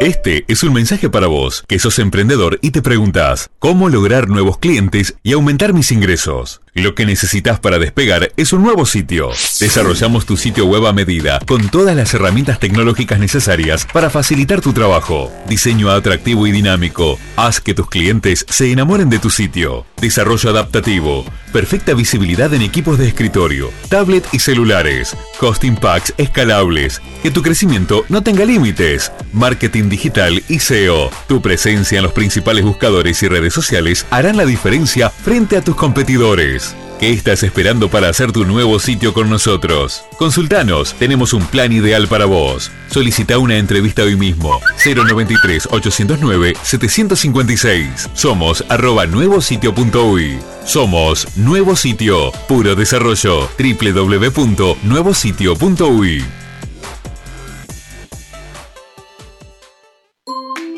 Este 0.00 0.46
es 0.48 0.62
un 0.62 0.72
mensaje 0.72 1.10
para 1.10 1.26
vos, 1.26 1.62
que 1.68 1.78
sos 1.78 1.98
emprendedor 1.98 2.58
y 2.62 2.70
te 2.70 2.80
preguntas, 2.80 3.50
¿cómo 3.58 3.90
lograr 3.90 4.30
nuevos 4.30 4.56
clientes 4.56 5.14
y 5.22 5.34
aumentar 5.34 5.74
mis 5.74 5.92
ingresos? 5.92 6.62
Lo 6.74 6.94
que 6.94 7.04
necesitas 7.04 7.58
para 7.58 7.80
despegar 7.80 8.30
es 8.36 8.52
un 8.52 8.62
nuevo 8.62 8.86
sitio. 8.86 9.30
Desarrollamos 9.58 10.24
tu 10.24 10.36
sitio 10.36 10.66
web 10.66 10.86
a 10.86 10.92
medida, 10.92 11.40
con 11.44 11.68
todas 11.68 11.96
las 11.96 12.14
herramientas 12.14 12.60
tecnológicas 12.60 13.18
necesarias 13.18 13.88
para 13.92 14.08
facilitar 14.08 14.60
tu 14.60 14.72
trabajo. 14.72 15.32
Diseño 15.48 15.90
atractivo 15.90 16.46
y 16.46 16.52
dinámico. 16.52 17.18
Haz 17.36 17.60
que 17.60 17.74
tus 17.74 17.88
clientes 17.88 18.46
se 18.48 18.70
enamoren 18.70 19.10
de 19.10 19.18
tu 19.18 19.30
sitio. 19.30 19.84
Desarrollo 20.00 20.50
adaptativo. 20.50 21.24
Perfecta 21.52 21.94
visibilidad 21.94 22.54
en 22.54 22.62
equipos 22.62 22.98
de 22.98 23.08
escritorio, 23.08 23.72
tablet 23.88 24.24
y 24.30 24.38
celulares. 24.38 25.16
Hosting 25.40 25.74
packs 25.74 26.14
escalables. 26.18 27.02
Que 27.24 27.32
tu 27.32 27.42
crecimiento 27.42 28.04
no 28.08 28.22
tenga 28.22 28.44
límites. 28.44 29.10
Marketing 29.32 29.88
digital 29.88 30.40
y 30.48 30.60
SEO. 30.60 31.10
Tu 31.26 31.42
presencia 31.42 31.98
en 31.98 32.04
los 32.04 32.12
principales 32.12 32.64
buscadores 32.64 33.20
y 33.24 33.28
redes 33.28 33.52
sociales 33.52 34.06
harán 34.10 34.36
la 34.36 34.46
diferencia 34.46 35.10
frente 35.10 35.56
a 35.56 35.62
tus 35.62 35.74
competidores. 35.74 36.59
¿Qué 37.00 37.12
estás 37.14 37.42
esperando 37.44 37.88
para 37.88 38.10
hacer 38.10 38.30
tu 38.30 38.44
nuevo 38.44 38.78
sitio 38.78 39.14
con 39.14 39.30
nosotros? 39.30 40.04
Consultanos, 40.18 40.92
tenemos 40.98 41.32
un 41.32 41.46
plan 41.46 41.72
ideal 41.72 42.06
para 42.08 42.26
vos. 42.26 42.70
Solicita 42.90 43.38
una 43.38 43.56
entrevista 43.56 44.02
hoy 44.02 44.16
mismo. 44.16 44.60
093 44.84 45.68
809 45.70 46.52
756. 46.62 48.10
Somos 48.12 48.62
arroba 48.68 49.06
nuevositio.uy. 49.06 50.40
Somos 50.66 51.26
Nuevo 51.38 51.74
Sitio, 51.74 52.32
puro 52.46 52.74
desarrollo. 52.74 53.48
www.nuevositio.uy. 53.58 56.24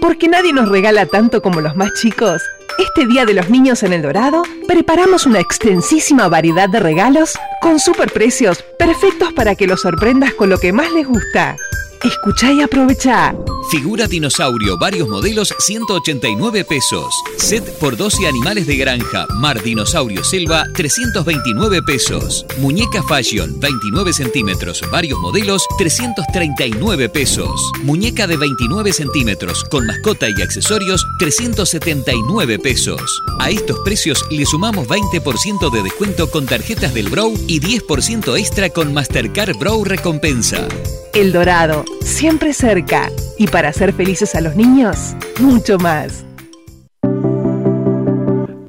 Porque 0.00 0.28
nadie 0.28 0.52
nos 0.52 0.68
regala 0.68 1.06
tanto 1.06 1.42
como 1.42 1.60
los 1.60 1.74
más 1.74 1.90
chicos. 2.00 2.40
Este 2.82 3.06
Día 3.06 3.24
de 3.24 3.32
los 3.32 3.48
Niños 3.48 3.84
en 3.84 3.92
El 3.92 4.02
Dorado, 4.02 4.42
preparamos 4.66 5.24
una 5.24 5.38
extensísima 5.38 6.28
variedad 6.28 6.68
de 6.68 6.80
regalos 6.80 7.38
con 7.60 7.78
superprecios 7.78 8.64
perfectos 8.76 9.32
para 9.34 9.54
que 9.54 9.68
los 9.68 9.82
sorprendas 9.82 10.34
con 10.34 10.50
lo 10.50 10.58
que 10.58 10.72
más 10.72 10.90
les 10.90 11.06
gusta. 11.06 11.56
Escucha 12.04 12.52
y 12.52 12.60
aprovecha. 12.60 13.32
Figura 13.70 14.08
dinosaurio, 14.08 14.76
varios 14.76 15.08
modelos, 15.08 15.54
189 15.56 16.64
pesos. 16.64 17.14
Set 17.36 17.78
por 17.78 17.96
12 17.96 18.26
animales 18.26 18.66
de 18.66 18.76
granja, 18.76 19.28
mar 19.36 19.62
dinosaurio 19.62 20.24
selva, 20.24 20.66
329 20.74 21.80
pesos. 21.82 22.44
Muñeca 22.58 23.04
fashion, 23.04 23.60
29 23.60 24.12
centímetros, 24.12 24.82
varios 24.90 25.16
modelos, 25.20 25.64
339 25.78 27.08
pesos. 27.08 27.70
Muñeca 27.84 28.26
de 28.26 28.36
29 28.36 28.92
centímetros, 28.92 29.62
con 29.70 29.86
mascota 29.86 30.26
y 30.28 30.42
accesorios, 30.42 31.06
379 31.20 32.58
pesos. 32.58 33.22
A 33.38 33.50
estos 33.50 33.78
precios 33.84 34.24
le 34.28 34.44
sumamos 34.44 34.88
20% 34.88 35.70
de 35.70 35.82
descuento 35.84 36.28
con 36.28 36.46
tarjetas 36.46 36.94
del 36.94 37.08
Brow 37.08 37.32
y 37.46 37.60
10% 37.60 38.36
extra 38.36 38.70
con 38.70 38.92
Mastercard 38.92 39.56
Brow 39.56 39.84
Recompensa. 39.84 40.66
El 41.14 41.30
Dorado, 41.30 41.84
siempre 42.00 42.52
cerca. 42.52 43.08
Y 43.38 43.46
para 43.46 43.68
hacer 43.68 43.92
felices 43.92 44.34
a 44.34 44.40
los 44.40 44.56
niños, 44.56 45.14
mucho 45.40 45.78
más. 45.78 46.24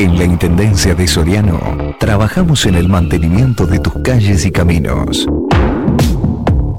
En 0.00 0.16
la 0.16 0.24
Intendencia 0.24 0.94
de 0.94 1.06
Soriano 1.06 1.60
trabajamos 1.98 2.64
en 2.64 2.74
el 2.74 2.88
mantenimiento 2.88 3.66
de 3.66 3.78
tus 3.80 3.92
calles 4.02 4.46
y 4.46 4.50
caminos. 4.50 5.26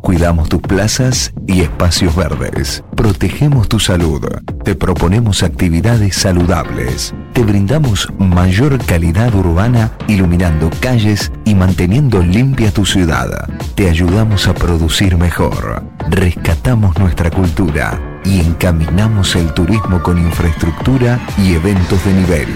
Cuidamos 0.02 0.50
tus 0.50 0.60
plazas 0.60 1.32
y 1.46 1.62
espacios 1.62 2.16
verdes. 2.16 2.84
Protegemos 2.96 3.70
tu 3.70 3.80
salud. 3.80 4.26
Te 4.64 4.74
proponemos 4.74 5.44
actividades 5.44 6.16
saludables. 6.16 7.14
Te 7.34 7.44
brindamos 7.44 8.12
mayor 8.18 8.84
calidad 8.84 9.36
urbana 9.36 9.92
iluminando 10.08 10.72
calles 10.80 11.32
y 11.46 11.54
manteniendo 11.54 12.24
limpia 12.24 12.72
tu 12.72 12.88
ciudad. 12.88 13.48
Te 13.76 13.88
ayudamos 13.88 14.48
a 14.48 14.56
producir 14.56 15.16
mejor. 15.16 15.84
Rescatamos 16.10 16.98
nuestra 16.98 17.30
cultura 17.30 18.11
y 18.26 18.40
encaminamos 18.40 19.36
el 19.36 19.54
turismo 19.54 20.02
con 20.02 20.18
infraestructura 20.18 21.20
y 21.38 21.54
eventos 21.54 22.04
de 22.06 22.14
nivel. 22.14 22.48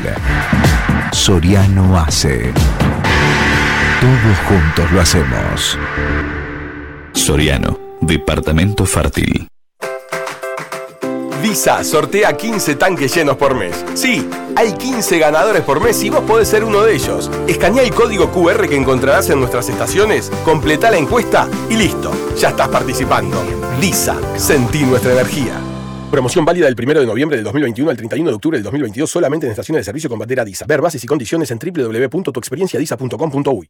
Soriano 1.11 1.97
hace. 1.97 2.53
Todos 4.01 4.37
juntos 4.47 4.91
lo 4.91 5.01
hacemos. 5.01 5.79
Soriano, 7.13 7.79
Departamento 8.01 8.85
Fértil. 8.85 9.47
Visa 11.47 11.83
sortea 11.83 12.35
15 12.35 12.73
tanques 12.73 13.13
llenos 13.13 13.37
por 13.37 13.53
mes. 13.53 13.85
Sí, 13.93 14.27
hay 14.55 14.73
15 14.73 15.19
ganadores 15.19 15.61
por 15.61 15.79
mes 15.79 16.03
y 16.03 16.09
vos 16.09 16.21
podés 16.21 16.47
ser 16.47 16.63
uno 16.63 16.81
de 16.81 16.95
ellos. 16.95 17.29
Escanea 17.47 17.83
el 17.83 17.93
código 17.93 18.31
QR 18.31 18.67
que 18.67 18.75
encontrarás 18.75 19.29
en 19.29 19.41
nuestras 19.41 19.69
estaciones, 19.69 20.31
completa 20.43 20.89
la 20.89 20.97
encuesta 20.97 21.47
y 21.69 21.75
listo, 21.75 22.11
ya 22.35 22.49
estás 22.49 22.67
participando. 22.69 23.37
Visa, 23.79 24.19
sentí 24.37 24.81
nuestra 24.85 25.13
energía. 25.13 25.53
Promoción 26.09 26.45
válida 26.45 26.65
del 26.65 26.75
1 26.75 27.01
de 27.01 27.05
noviembre 27.05 27.37
del 27.37 27.43
2021 27.43 27.91
al 27.91 27.97
31 27.97 28.31
de 28.31 28.35
octubre 28.35 28.57
del 28.57 28.63
2022 28.63 29.07
solamente 29.07 29.45
en 29.45 29.51
estaciones 29.51 29.81
de 29.81 29.83
servicio 29.83 30.09
con 30.09 30.17
bandera 30.17 30.43
DISA. 30.43 30.65
Ver 30.65 30.81
bases 30.81 31.03
y 31.03 31.07
condiciones 31.07 31.51
en 31.51 31.59
www.tuexperienciadisa.com.uy. 31.59 33.69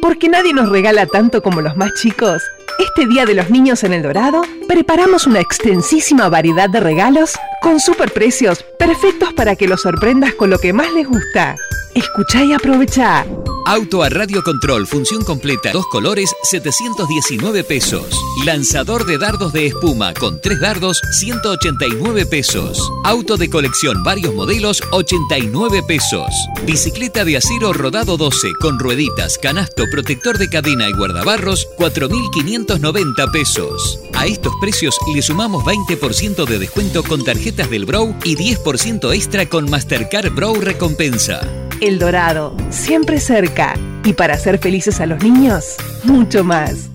Porque 0.00 0.30
nadie 0.30 0.54
nos 0.54 0.70
regala 0.70 1.04
tanto 1.04 1.42
como 1.42 1.60
los 1.60 1.76
más 1.76 1.92
chicos. 2.00 2.42
Este 2.78 3.06
Día 3.06 3.24
de 3.24 3.34
los 3.34 3.50
Niños 3.50 3.84
en 3.84 3.92
El 3.92 4.02
Dorado, 4.02 4.42
preparamos 4.66 5.26
una 5.26 5.40
extensísima 5.40 6.28
variedad 6.28 6.68
de 6.68 6.80
regalos 6.80 7.34
con 7.64 7.80
superprecios 7.80 8.62
perfectos 8.78 9.32
para 9.32 9.56
que 9.56 9.66
los 9.66 9.80
sorprendas 9.80 10.34
con 10.34 10.50
lo 10.50 10.58
que 10.58 10.74
más 10.74 10.92
les 10.92 11.08
gusta. 11.08 11.56
Escuchá 11.94 12.44
y 12.44 12.52
aprovechá. 12.52 13.24
Auto 13.66 14.02
a 14.02 14.10
radio 14.10 14.42
control, 14.42 14.86
función 14.86 15.24
completa, 15.24 15.72
dos 15.72 15.86
colores, 15.86 16.34
719 16.42 17.64
pesos. 17.64 18.04
Lanzador 18.44 19.06
de 19.06 19.16
dardos 19.16 19.54
de 19.54 19.68
espuma 19.68 20.12
con 20.12 20.42
tres 20.42 20.60
dardos, 20.60 21.00
189 21.18 22.26
pesos. 22.26 22.92
Auto 23.02 23.38
de 23.38 23.48
colección, 23.48 24.04
varios 24.04 24.34
modelos, 24.34 24.82
89 24.90 25.82
pesos. 25.84 26.28
Bicicleta 26.66 27.24
de 27.24 27.38
acero 27.38 27.72
rodado 27.72 28.18
12 28.18 28.52
con 28.60 28.78
rueditas, 28.78 29.38
canasto, 29.38 29.84
protector 29.90 30.36
de 30.36 30.50
cadena 30.50 30.90
y 30.90 30.92
guardabarros, 30.92 31.66
4.590 31.78 33.32
pesos. 33.32 34.03
A 34.24 34.26
estos 34.26 34.54
precios 34.58 34.98
le 35.14 35.20
sumamos 35.20 35.64
20% 35.64 36.46
de 36.46 36.58
descuento 36.58 37.02
con 37.02 37.22
tarjetas 37.22 37.68
del 37.68 37.84
Brow 37.84 38.16
y 38.24 38.36
10% 38.36 39.14
extra 39.14 39.44
con 39.44 39.68
Mastercard 39.68 40.32
Brow 40.32 40.58
Recompensa. 40.62 41.42
El 41.82 41.98
Dorado, 41.98 42.56
siempre 42.70 43.20
cerca. 43.20 43.74
Y 44.02 44.14
para 44.14 44.32
hacer 44.32 44.58
felices 44.58 44.98
a 45.00 45.04
los 45.04 45.22
niños, 45.22 45.76
mucho 46.04 46.42
más. 46.42 46.88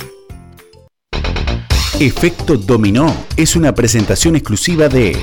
Efecto 1.99 2.57
Dominó 2.57 3.15
es 3.37 3.55
una 3.55 3.75
presentación 3.75 4.35
exclusiva 4.35 4.89
de 4.89 5.15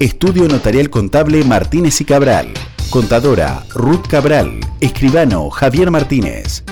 Estudio 0.00 0.48
Notarial 0.48 0.88
Contable 0.88 1.44
Martínez 1.44 2.00
y 2.00 2.06
Cabral. 2.06 2.54
Contadora 2.88 3.66
Ruth 3.74 4.06
Cabral. 4.08 4.60
Escribano 4.80 5.50
Javier 5.50 5.90
Martínez. 5.90 6.64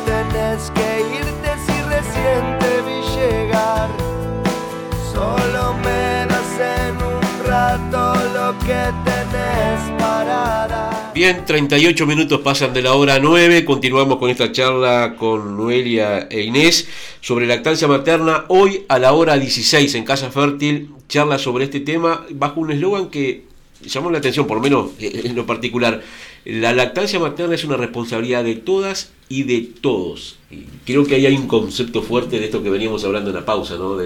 Bien, 11.25 11.43
38 11.43 12.05
minutos 12.05 12.41
pasan 12.41 12.71
de 12.71 12.83
la 12.83 12.93
hora 12.93 13.17
9. 13.17 13.65
Continuamos 13.65 14.19
con 14.19 14.29
esta 14.29 14.51
charla 14.51 15.15
con 15.17 15.57
Noelia 15.57 16.27
e 16.29 16.43
Inés 16.43 16.87
sobre 17.19 17.47
lactancia 17.47 17.87
materna. 17.87 18.45
Hoy 18.47 18.83
a 18.89 18.99
la 18.99 19.11
hora 19.11 19.35
16 19.35 19.95
en 19.95 20.03
Casa 20.03 20.29
Fértil, 20.29 20.91
charla 21.09 21.39
sobre 21.39 21.63
este 21.63 21.79
tema 21.79 22.23
bajo 22.29 22.61
un 22.61 22.71
eslogan 22.71 23.09
que 23.09 23.41
llamó 23.81 24.11
la 24.11 24.19
atención, 24.19 24.45
por 24.45 24.57
lo 24.57 24.61
menos 24.61 24.91
eh, 24.99 25.23
en 25.25 25.35
lo 25.35 25.47
particular. 25.47 26.03
La 26.45 26.73
lactancia 26.73 27.17
materna 27.17 27.55
es 27.55 27.63
una 27.63 27.77
responsabilidad 27.77 28.43
de 28.43 28.57
todas 28.57 29.11
y 29.27 29.45
de 29.45 29.61
todos. 29.81 30.37
Creo 30.85 31.07
que 31.07 31.15
ahí 31.15 31.25
hay 31.25 31.35
un 31.35 31.47
concepto 31.47 32.03
fuerte 32.03 32.39
de 32.39 32.45
esto 32.45 32.61
que 32.61 32.69
veníamos 32.69 33.03
hablando 33.03 33.31
en 33.31 33.35
la 33.37 33.45
pausa, 33.45 33.77
¿no? 33.77 33.97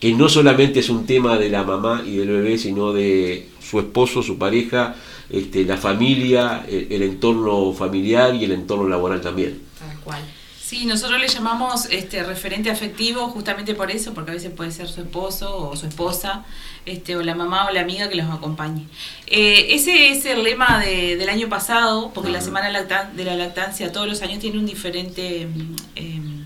Que 0.00 0.12
no 0.14 0.28
solamente 0.28 0.80
es 0.80 0.88
un 0.88 1.06
tema 1.06 1.38
de 1.38 1.50
la 1.50 1.62
mamá 1.62 2.02
y 2.06 2.16
del 2.16 2.28
bebé, 2.28 2.58
sino 2.58 2.92
de 2.92 3.48
su 3.60 3.78
esposo, 3.78 4.22
su 4.22 4.38
pareja, 4.38 4.96
este, 5.28 5.64
la 5.64 5.76
familia, 5.76 6.64
el, 6.68 6.88
el 6.90 7.02
entorno 7.02 7.72
familiar 7.72 8.34
y 8.34 8.44
el 8.44 8.52
entorno 8.52 8.88
laboral 8.88 9.20
también. 9.20 9.60
Tal 9.78 10.00
cual. 10.00 10.22
Sí, 10.60 10.86
nosotros 10.86 11.20
le 11.20 11.26
llamamos 11.26 11.86
este 11.90 12.22
referente 12.22 12.70
afectivo 12.70 13.26
justamente 13.28 13.74
por 13.74 13.90
eso, 13.90 14.14
porque 14.14 14.30
a 14.30 14.34
veces 14.34 14.52
puede 14.52 14.70
ser 14.70 14.88
su 14.88 15.00
esposo 15.00 15.68
o 15.68 15.76
su 15.76 15.86
esposa, 15.86 16.44
este, 16.86 17.16
o 17.16 17.22
la 17.22 17.34
mamá 17.34 17.66
o 17.66 17.72
la 17.72 17.80
amiga 17.80 18.08
que 18.08 18.14
los 18.14 18.30
acompañe. 18.30 18.86
Eh, 19.26 19.66
ese 19.74 20.10
es 20.10 20.24
el 20.26 20.44
lema 20.44 20.78
de- 20.78 21.16
del 21.16 21.28
año 21.28 21.48
pasado, 21.48 22.12
porque 22.14 22.30
la 22.30 22.40
Semana 22.40 22.68
de 22.68 23.24
la 23.24 23.34
Lactancia 23.36 23.90
todos 23.90 24.06
los 24.06 24.22
años 24.22 24.38
tiene 24.38 24.58
un 24.58 24.66
diferente 24.66 25.46
mm, 25.52 25.74
em, 25.96 26.39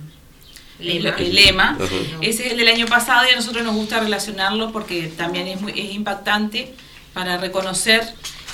Lema. 0.79 1.11
el 1.19 1.35
lema. 1.35 1.69
Ajá. 1.81 1.87
Ese 2.21 2.47
es 2.47 2.53
el 2.53 2.59
del 2.59 2.69
año 2.69 2.87
pasado 2.87 3.27
y 3.29 3.33
a 3.33 3.37
nosotros 3.37 3.65
nos 3.65 3.75
gusta 3.75 4.01
relacionarlo 4.01 4.73
porque 4.73 5.09
también 5.17 5.47
es, 5.49 5.61
muy, 5.61 5.73
es 5.73 5.95
impactante 5.95 6.75
para 7.13 7.37
reconocer 7.39 8.03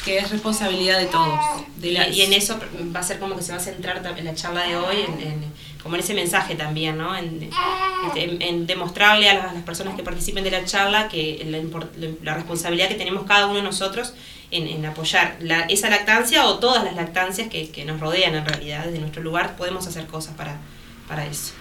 que 0.04 0.18
es 0.18 0.30
responsabilidad 0.30 0.98
de 0.98 1.06
todos. 1.06 1.38
De 1.76 1.92
la, 1.92 2.08
y 2.08 2.22
en 2.22 2.32
eso 2.32 2.58
va 2.94 3.00
a 3.00 3.02
ser 3.02 3.18
como 3.18 3.36
que 3.36 3.42
se 3.42 3.52
va 3.52 3.58
a 3.58 3.60
centrar 3.60 4.02
también 4.02 4.24
la 4.26 4.34
charla 4.34 4.62
de 4.66 4.76
hoy, 4.76 4.96
en, 5.06 5.20
en- 5.26 5.60
como 5.82 5.94
en 5.94 6.00
ese 6.02 6.12
mensaje 6.12 6.54
también, 6.56 6.98
¿no? 6.98 7.16
En, 7.16 7.50
en- 8.16 8.42
en 8.42 8.66
demostrarle 8.66 9.30
a 9.30 9.34
las, 9.34 9.54
las 9.54 9.62
personas 9.62 9.94
que 9.96 10.02
participen 10.02 10.44
de 10.44 10.50
la 10.50 10.64
charla 10.66 11.08
que 11.08 11.42
la, 11.46 12.08
la 12.22 12.34
responsabilidad 12.34 12.88
que 12.88 12.94
tenemos 12.96 13.24
cada 13.24 13.46
uno 13.46 13.56
de 13.56 13.62
nosotros 13.62 14.12
en, 14.50 14.66
en 14.68 14.84
apoyar 14.84 15.36
la- 15.40 15.62
esa 15.62 15.88
lactancia 15.88 16.46
o 16.46 16.58
todas 16.58 16.84
las 16.84 16.96
lactancias 16.96 17.48
que, 17.48 17.70
que 17.70 17.84
nos 17.86 17.98
rodean 18.00 18.34
en 18.34 18.44
realidad. 18.44 18.84
Desde 18.84 18.98
nuestro 18.98 19.22
lugar 19.22 19.56
podemos 19.56 19.86
hacer 19.86 20.06
cosas 20.06 20.34
para, 20.34 20.58
para 21.08 21.24
eso. 21.26 21.52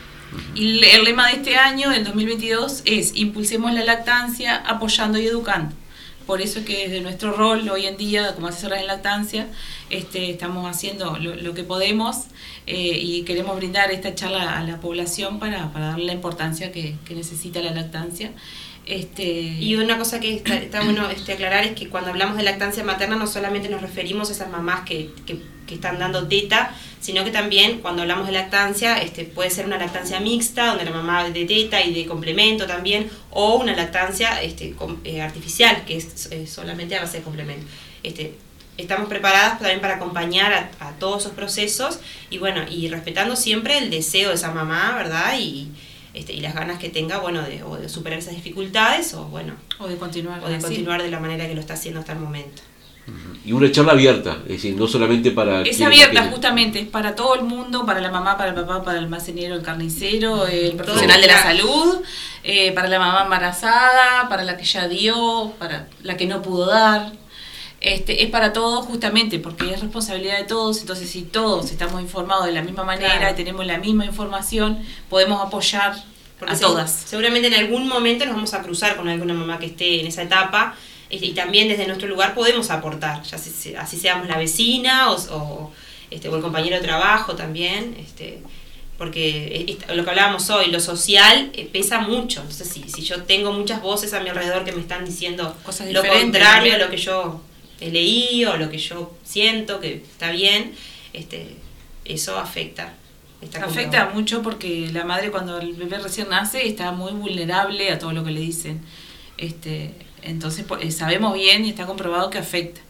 Y 0.56 0.84
el- 0.84 1.04
lema 1.04 1.28
de 1.28 1.34
este 1.38 1.58
año, 1.58 1.90
del 1.90 2.04
2022, 2.04 2.82
es 2.86 3.16
impulsemos 3.16 3.74
la 3.74 3.84
lactancia 3.84 4.56
apoyando 4.58 5.18
y 5.20 5.26
educando. 5.28 5.76
Por 6.26 6.42
eso 6.44 6.60
es 6.60 6.66
que 6.66 6.88
desde 6.88 7.02
nuestro 7.02 7.32
rol 7.34 7.68
hoy 7.70 7.88
en 7.88 7.98
día, 7.98 8.36
como 8.36 8.48
asesoras 8.48 8.82
en 8.82 8.88
lactancia, 8.88 9.48
este, 9.90 10.30
estamos 10.30 10.70
haciendo 10.70 11.18
lo, 11.18 11.34
lo 11.36 11.54
que 11.56 11.64
podemos 11.64 12.18
eh, 12.68 13.00
y 13.02 13.24
queremos 13.24 13.56
brindar 13.56 13.90
esta 13.92 14.14
charla 14.14 14.58
a 14.60 14.64
la 14.64 14.80
población 14.80 15.40
para, 15.40 15.74
para 15.74 15.88
darle 15.88 16.06
la 16.06 16.14
importancia 16.14 16.72
que, 16.72 16.96
que 17.06 17.16
necesita 17.16 17.62
la 17.62 17.72
lactancia. 17.72 18.32
Este, 18.86 19.24
Y 19.24 19.76
una 19.76 19.98
cosa 19.98 20.20
que 20.20 20.34
está, 20.36 20.56
está 20.56 20.84
bueno 20.84 21.10
este, 21.10 21.34
aclarar 21.34 21.64
es 21.64 21.74
que 21.74 21.90
cuando 21.90 22.10
hablamos 22.10 22.38
de 22.38 22.44
lactancia 22.44 22.84
materna 22.84 23.16
no 23.16 23.28
solamente 23.28 23.70
nos 23.70 23.82
referimos 23.82 24.30
a 24.30 24.34
esas 24.34 24.50
mamás 24.50 24.82
que, 24.82 25.12
que- 25.26 25.60
están 25.70 26.00
dando 26.00 26.28
teta, 26.28 26.74
sino 27.00 27.24
que 27.24 27.30
también 27.30 27.78
cuando 27.82 28.02
hablamos 28.02 28.26
de 28.26 28.32
lactancia 28.34 29.00
este, 29.04 29.24
puede 29.24 29.52
ser 29.52 29.68
una 29.68 29.78
lactancia 29.78 30.20
mixta, 30.20 30.66
donde 30.66 30.84
la 30.84 30.90
mamá 30.90 31.30
de 31.30 31.46
teta 31.46 31.80
y 31.86 31.94
de 31.94 32.08
complemento 32.08 32.66
también, 32.66 33.08
o 33.30 33.58
una 33.58 33.76
lactancia 33.76 34.42
este, 34.42 34.74
eh, 35.04 35.22
artificial, 35.22 35.86
que 35.86 35.98
es 35.98 36.28
eh, 36.32 36.48
solamente 36.48 36.96
a 36.96 37.02
base 37.02 37.18
de 37.20 37.24
complemento. 37.24 37.68
Este, 38.02 38.34
estamos 38.78 39.08
preparadas 39.10 39.60
también 39.60 39.80
para 39.80 39.98
acompañar 39.98 40.54
a, 40.54 40.88
a 40.88 40.92
todos 40.94 41.22
esos 41.22 41.34
procesos 41.34 42.00
y 42.32 42.40
bueno, 42.40 42.62
y 42.68 42.88
respetando 42.88 43.36
siempre 43.36 43.78
el 43.78 43.92
deseo 43.92 44.30
de 44.30 44.36
esa 44.36 44.50
mamá, 44.52 44.96
¿verdad? 44.98 45.36
Y, 45.40 45.68
este, 46.14 46.34
y 46.34 46.42
las 46.42 46.56
ganas 46.56 46.80
que 46.80 46.90
tenga, 46.90 47.20
bueno, 47.20 47.42
de, 47.42 47.64
o 47.64 47.78
de 47.78 47.90
superar 47.90 48.20
esas 48.20 48.36
dificultades 48.36 49.14
o 49.14 49.26
bueno, 49.26 49.54
o 49.78 49.88
de 49.88 49.98
continuar, 49.98 50.44
o 50.44 50.50
de 50.50 50.60
continuar 50.60 51.02
de 51.04 51.12
la 51.12 51.20
manera 51.20 51.48
que 51.48 51.54
lo 51.54 51.62
está 51.62 51.74
haciendo 51.74 52.00
hasta 52.00 52.14
el 52.14 52.20
momento. 52.20 52.62
Y 53.44 53.54
una 53.54 53.72
charla 53.72 53.94
abierta, 53.94 54.38
es 54.44 54.50
decir, 54.50 54.76
no 54.76 54.88
solamente 54.88 55.32
para... 55.32 55.62
Es 55.62 55.78
quienes 55.78 55.82
abierta 55.82 56.30
justamente, 56.30 56.80
es 56.80 56.88
para 56.88 57.16
todo 57.16 57.36
el 57.36 57.42
mundo, 57.42 57.86
para 57.86 58.02
la 58.02 58.12
mamá, 58.12 58.38
para 58.38 58.50
el 58.50 58.56
papá, 58.56 58.84
para 58.84 59.00
el 59.00 59.06
almacenero, 59.06 59.56
el 59.56 59.64
carnicero, 59.64 60.46
el 60.46 60.74
profesional 60.74 61.20
de 61.20 61.28
la 61.28 61.42
salud, 61.42 62.02
eh, 62.44 62.72
para 62.74 62.88
la 62.88 63.00
mamá 63.00 63.24
embarazada, 63.24 64.30
para 64.30 64.44
la 64.44 64.58
que 64.58 64.66
ya 64.66 64.88
dio, 64.88 65.54
para 65.58 65.88
la 66.04 66.18
que 66.18 66.28
no 66.28 66.42
pudo 66.42 66.68
dar. 66.68 67.14
Este, 67.82 68.24
es 68.24 68.30
para 68.30 68.52
todos 68.52 68.86
justamente 68.86 69.40
porque 69.40 69.74
es 69.74 69.80
responsabilidad 69.80 70.38
de 70.38 70.44
todos, 70.44 70.82
entonces 70.82 71.10
si 71.10 71.22
todos 71.22 71.72
estamos 71.72 72.02
informados 72.02 72.46
de 72.46 72.52
la 72.52 72.62
misma 72.62 72.84
manera 72.84 73.18
Claro. 73.18 73.34
y 73.34 73.38
tenemos 73.38 73.66
la 73.66 73.78
misma 73.78 74.04
información, 74.06 74.80
podemos 75.10 75.42
apoyar 75.42 75.94
Porque 76.38 76.54
a 76.54 76.58
se- 76.58 76.64
todas. 76.64 76.92
Seguramente 76.92 77.48
en 77.48 77.54
algún 77.54 77.88
momento 77.88 78.26
nos 78.26 78.36
vamos 78.36 78.54
a 78.54 78.62
cruzar 78.62 78.98
con 78.98 79.08
alguna 79.08 79.34
mamá 79.34 79.60
que 79.60 79.68
esté 79.68 80.02
en 80.02 80.08
esa 80.08 80.24
etapa 80.24 80.76
este, 81.10 81.28
y 81.28 81.32
también 81.34 81.70
desde 81.70 81.88
nuestro 81.88 82.08
lugar 82.10 82.34
podemos 82.36 82.70
aportar, 82.70 83.24
ya 83.24 83.38
si- 83.38 83.74
así 83.76 83.98
seamos 83.98 84.28
la 84.28 84.38
vecina 84.38 85.10
o, 85.12 85.16
o, 85.34 85.72
este, 86.12 86.28
o 86.28 86.36
el 86.36 86.42
compañero 86.42 86.76
de 86.76 86.82
trabajo 86.82 87.36
también. 87.36 87.96
Este, 87.98 88.42
porque 88.98 89.66
es- 89.88 89.96
lo 89.96 90.04
que 90.04 90.10
hablábamos 90.10 90.50
hoy, 90.50 90.68
lo 90.68 90.82
social 90.82 91.50
eh, 91.54 91.70
pesa 91.72 92.00
mucho. 92.02 92.42
Entonces, 92.42 92.68
si, 92.68 92.84
si 92.90 93.02
yo 93.04 93.24
tengo 93.24 93.54
muchas 93.54 93.82
voces 93.82 94.14
a 94.14 94.20
mi 94.20 94.28
alrededor 94.30 94.66
que 94.66 94.74
me 94.74 94.82
están 94.82 95.06
diciendo 95.06 95.56
Cosas 95.64 95.90
lo 95.94 96.04
contrario 96.06 96.76
a 96.76 96.78
lo 96.78 96.90
que 96.90 96.98
yo 96.98 97.42
eh, 97.80 97.92
leí 97.92 98.46
o 98.46 98.58
lo 98.58 98.70
que 98.70 98.78
yo 98.78 99.16
siento 99.24 99.80
que 99.80 99.96
está 99.96 100.32
bien, 100.32 100.74
este, 101.14 101.56
eso 102.06 102.38
afecta. 102.38 102.94
Está 103.42 103.66
Afecta 103.66 104.12
mucho 104.14 104.42
porque 104.42 104.90
la 104.92 105.06
madre 105.06 105.32
cuando 105.32 105.60
el 105.60 105.74
bebé 105.74 106.00
recién 106.00 106.28
nace 106.30 106.68
está 106.68 106.92
muy 106.92 107.14
vulnerable 107.14 107.90
a 107.90 107.98
todo 107.98 108.12
lo 108.12 108.24
que 108.24 108.32
le 108.32 108.42
dicen. 108.42 108.82
Este, 109.38 109.94
entonces 110.22 110.66
eh, 110.82 110.92
sabemos 110.92 111.34
bien 111.34 111.66
y 111.66 111.70
está 111.70 111.86
comprobado 111.86 112.30
que 112.30 112.38
afecta. 112.38 112.82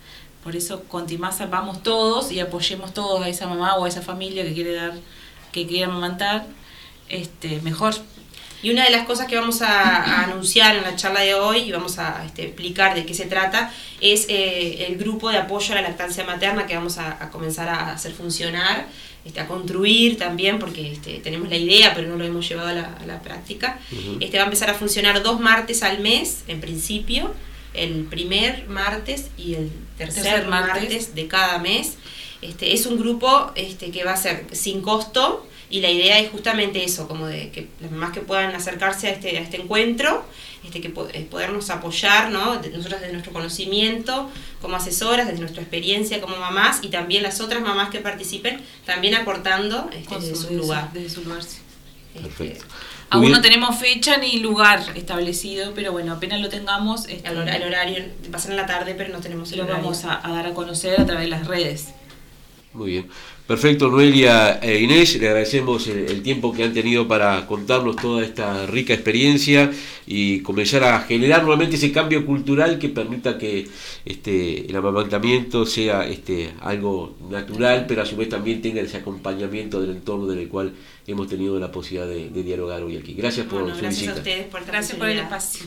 Por 0.43 0.55
eso 0.55 0.83
cuanto 0.87 1.15
más 1.19 1.47
vamos 1.49 1.83
todos 1.83 2.31
y 2.31 2.39
apoyemos 2.39 2.93
todos 2.93 3.21
a 3.21 3.29
esa 3.29 3.45
mamá 3.45 3.75
o 3.75 3.85
a 3.85 3.87
esa 3.87 4.01
familia 4.01 4.43
que 4.43 4.53
quiere 4.53 4.73
dar, 4.73 4.93
que 5.51 5.67
quiere 5.67 5.85
amamantar, 5.85 6.47
este, 7.09 7.61
mejor. 7.61 7.93
Y 8.61 8.71
una 8.71 8.83
de 8.83 8.89
las 8.91 9.05
cosas 9.05 9.27
que 9.27 9.35
vamos 9.37 9.61
a, 9.61 9.67
a 10.03 10.23
anunciar 10.25 10.75
en 10.75 10.83
la 10.83 10.95
charla 10.95 11.21
de 11.21 11.33
hoy 11.33 11.59
y 11.59 11.71
vamos 11.71 11.97
a 11.97 12.23
este, 12.25 12.43
explicar 12.43 12.93
de 12.93 13.05
qué 13.05 13.13
se 13.13 13.25
trata 13.25 13.71
es 14.01 14.25
eh, 14.29 14.85
el 14.87 14.97
grupo 14.97 15.29
de 15.29 15.37
apoyo 15.37 15.71
a 15.73 15.75
la 15.75 15.81
lactancia 15.83 16.23
materna 16.25 16.67
que 16.67 16.75
vamos 16.75 16.97
a, 16.97 17.23
a 17.23 17.29
comenzar 17.29 17.69
a 17.69 17.93
hacer 17.93 18.11
funcionar, 18.11 18.87
este, 19.23 19.39
a 19.39 19.47
construir 19.47 20.17
también, 20.17 20.59
porque 20.59 20.91
este, 20.91 21.19
tenemos 21.19 21.49
la 21.49 21.55
idea, 21.57 21.93
pero 21.95 22.07
no 22.09 22.15
lo 22.17 22.25
hemos 22.25 22.47
llevado 22.49 22.69
a 22.69 22.73
la, 22.73 22.93
a 23.01 23.05
la 23.05 23.21
práctica. 23.21 23.79
Ujú. 23.91 24.17
Este 24.19 24.37
va 24.37 24.43
a 24.43 24.47
empezar 24.47 24.69
a 24.69 24.73
funcionar 24.73 25.23
dos 25.23 25.39
martes 25.39 25.81
al 25.83 25.99
mes, 25.99 26.43
en 26.47 26.59
principio, 26.59 27.33
el 27.73 28.05
primer 28.09 28.67
martes 28.67 29.27
y 29.37 29.53
el 29.53 29.69
tercer, 29.97 30.23
Tercer 30.23 30.47
martes. 30.47 30.81
martes. 30.83 31.15
de 31.15 31.27
cada 31.27 31.59
mes. 31.59 31.97
Este, 32.41 32.73
es 32.73 32.85
un 32.85 32.97
grupo 32.97 33.51
este, 33.55 33.91
que 33.91 34.03
va 34.03 34.13
a 34.13 34.17
ser 34.17 34.45
sin 34.53 34.81
costo 34.81 35.45
y 35.69 35.81
la 35.81 35.89
idea 35.91 36.19
es 36.19 36.29
justamente 36.31 36.83
eso, 36.83 37.07
como 37.07 37.27
de 37.27 37.51
que 37.51 37.67
las 37.81 37.91
mamás 37.91 38.11
que 38.11 38.21
puedan 38.21 38.55
acercarse 38.55 39.07
a 39.07 39.11
este, 39.11 39.37
a 39.37 39.41
este 39.41 39.57
encuentro, 39.61 40.25
este, 40.65 40.81
que 40.81 40.89
po- 40.89 41.07
eh, 41.13 41.25
podernos 41.29 41.69
apoyar, 41.69 42.31
¿no? 42.31 42.57
De- 42.57 42.69
nosotros 42.69 42.99
desde 43.01 43.13
nuestro 43.13 43.31
conocimiento 43.33 44.29
como 44.61 44.75
asesoras, 44.75 45.27
desde 45.27 45.39
nuestra 45.39 45.61
experiencia 45.61 46.19
como 46.21 46.37
mamás 46.37 46.79
y 46.81 46.87
también 46.89 47.23
las 47.23 47.39
otras 47.39 47.61
mamás 47.61 47.89
que 47.89 47.99
participen, 47.99 48.59
también 48.85 49.15
aportando 49.15 49.89
este, 49.93 50.15
desde 50.15 50.35
su- 50.35 50.47
su 50.47 50.53
lugar. 50.55 50.91
desde 50.93 51.09
su 51.09 51.23
lugar, 51.23 51.43
sí. 51.43 51.59
Perfecto. 52.21 52.65
Aún 53.11 53.23
Muy 53.23 53.31
no 53.31 53.41
tenemos 53.41 53.75
fecha 53.79 54.17
ni 54.17 54.37
lugar 54.39 54.83
establecido, 54.95 55.73
pero 55.73 55.91
bueno, 55.91 56.13
apenas 56.13 56.41
lo 56.41 56.49
tengamos, 56.49 57.07
este, 57.07 57.27
El 57.29 57.37
hora- 57.37 57.55
el 57.55 57.63
horario 57.63 58.05
va 58.31 58.37
a 58.37 58.41
ser 58.41 58.51
en 58.51 58.57
la 58.57 58.65
tarde, 58.67 58.93
pero 58.95 59.11
no 59.13 59.19
tenemos 59.19 59.51
el 59.51 59.59
lo 59.59 59.63
horario. 59.63 59.83
vamos 59.83 60.03
a, 60.05 60.19
a 60.27 60.31
dar 60.33 60.45
a 60.47 60.53
conocer 60.53 60.99
a 60.99 61.05
través 61.05 61.23
de 61.23 61.29
las 61.29 61.47
redes. 61.47 61.87
Muy 62.73 62.91
bien. 62.91 63.09
Perfecto, 63.49 63.89
Noelia 63.89 64.59
e 64.61 64.77
Inés, 64.79 65.17
le 65.19 65.27
agradecemos 65.27 65.87
el, 65.87 66.05
el 66.07 66.21
tiempo 66.21 66.53
que 66.53 66.63
han 66.63 66.71
tenido 66.71 67.07
para 67.07 67.47
contarnos 67.47 67.95
toda 67.95 68.23
esta 68.23 68.67
rica 68.67 68.93
experiencia 68.93 69.71
y 70.05 70.41
comenzar 70.41 70.83
a 70.83 70.99
generar 70.99 71.41
nuevamente 71.41 71.75
ese 71.75 71.91
cambio 71.91 72.27
cultural 72.27 72.77
que 72.77 72.89
permita 72.89 73.39
que 73.39 73.67
este, 74.05 74.67
el 74.69 74.75
amamantamiento 74.75 75.65
sea 75.65 76.05
este, 76.05 76.51
algo 76.61 77.15
natural, 77.27 77.85
pero 77.87 78.03
a 78.03 78.05
su 78.05 78.15
vez 78.17 78.29
también 78.29 78.61
tenga 78.61 78.81
ese 78.81 78.97
acompañamiento 78.97 79.81
del 79.81 79.95
entorno 79.97 80.27
del 80.27 80.47
cual 80.47 80.71
hemos 81.07 81.27
tenido 81.27 81.57
la 81.59 81.71
posibilidad 81.71 82.07
de, 82.07 82.29
de 82.29 82.43
dialogar 82.43 82.83
hoy 82.83 82.97
aquí. 82.97 83.15
Gracias 83.15 83.47
por 83.47 83.61
Bueno, 83.63 83.75
su 83.75 83.81
gracias 83.81 84.01
visita. 84.01 84.13
a 84.13 84.17
ustedes 84.17 84.45
por 84.45 84.63
Gracias 84.63 84.95
por 84.95 85.09
el 85.09 85.17
espacio. 85.17 85.65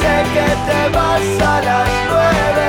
Sé 0.00 0.16
que 0.34 0.46
te 0.70 0.96
vas 0.96 1.42
a 1.42 1.62
las 1.64 1.90
nueve. 2.08 2.67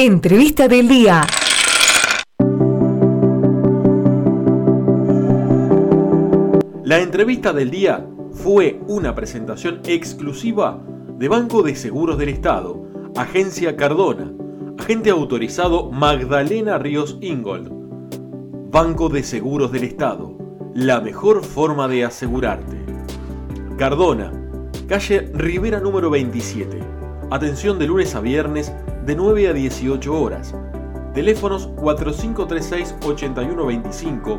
Entrevista 0.00 0.68
del 0.68 0.86
día. 0.86 1.26
La 6.84 7.00
entrevista 7.00 7.52
del 7.52 7.72
día 7.72 8.08
fue 8.30 8.80
una 8.86 9.16
presentación 9.16 9.80
exclusiva 9.82 10.80
de 11.18 11.26
Banco 11.26 11.64
de 11.64 11.74
Seguros 11.74 12.16
del 12.16 12.28
Estado, 12.28 12.80
Agencia 13.16 13.76
Cardona, 13.76 14.32
agente 14.78 15.10
autorizado 15.10 15.90
Magdalena 15.90 16.78
Ríos 16.78 17.18
Ingold. 17.20 17.68
Banco 18.70 19.08
de 19.08 19.24
Seguros 19.24 19.72
del 19.72 19.82
Estado, 19.82 20.38
la 20.74 21.00
mejor 21.00 21.44
forma 21.44 21.88
de 21.88 22.04
asegurarte. 22.04 22.76
Cardona, 23.76 24.32
calle 24.86 25.28
Rivera 25.34 25.80
número 25.80 26.08
27. 26.08 26.78
Atención 27.32 27.80
de 27.80 27.88
lunes 27.88 28.14
a 28.14 28.20
viernes 28.20 28.72
de 29.08 29.16
9 29.16 29.48
a 29.48 29.52
18 29.54 30.14
horas. 30.14 30.54
Teléfonos 31.14 31.66
4536-8125, 31.76 34.38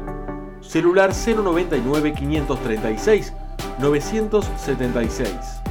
celular 0.61 1.09
099 1.11 2.13
536 2.13 3.33
976. 3.79 5.68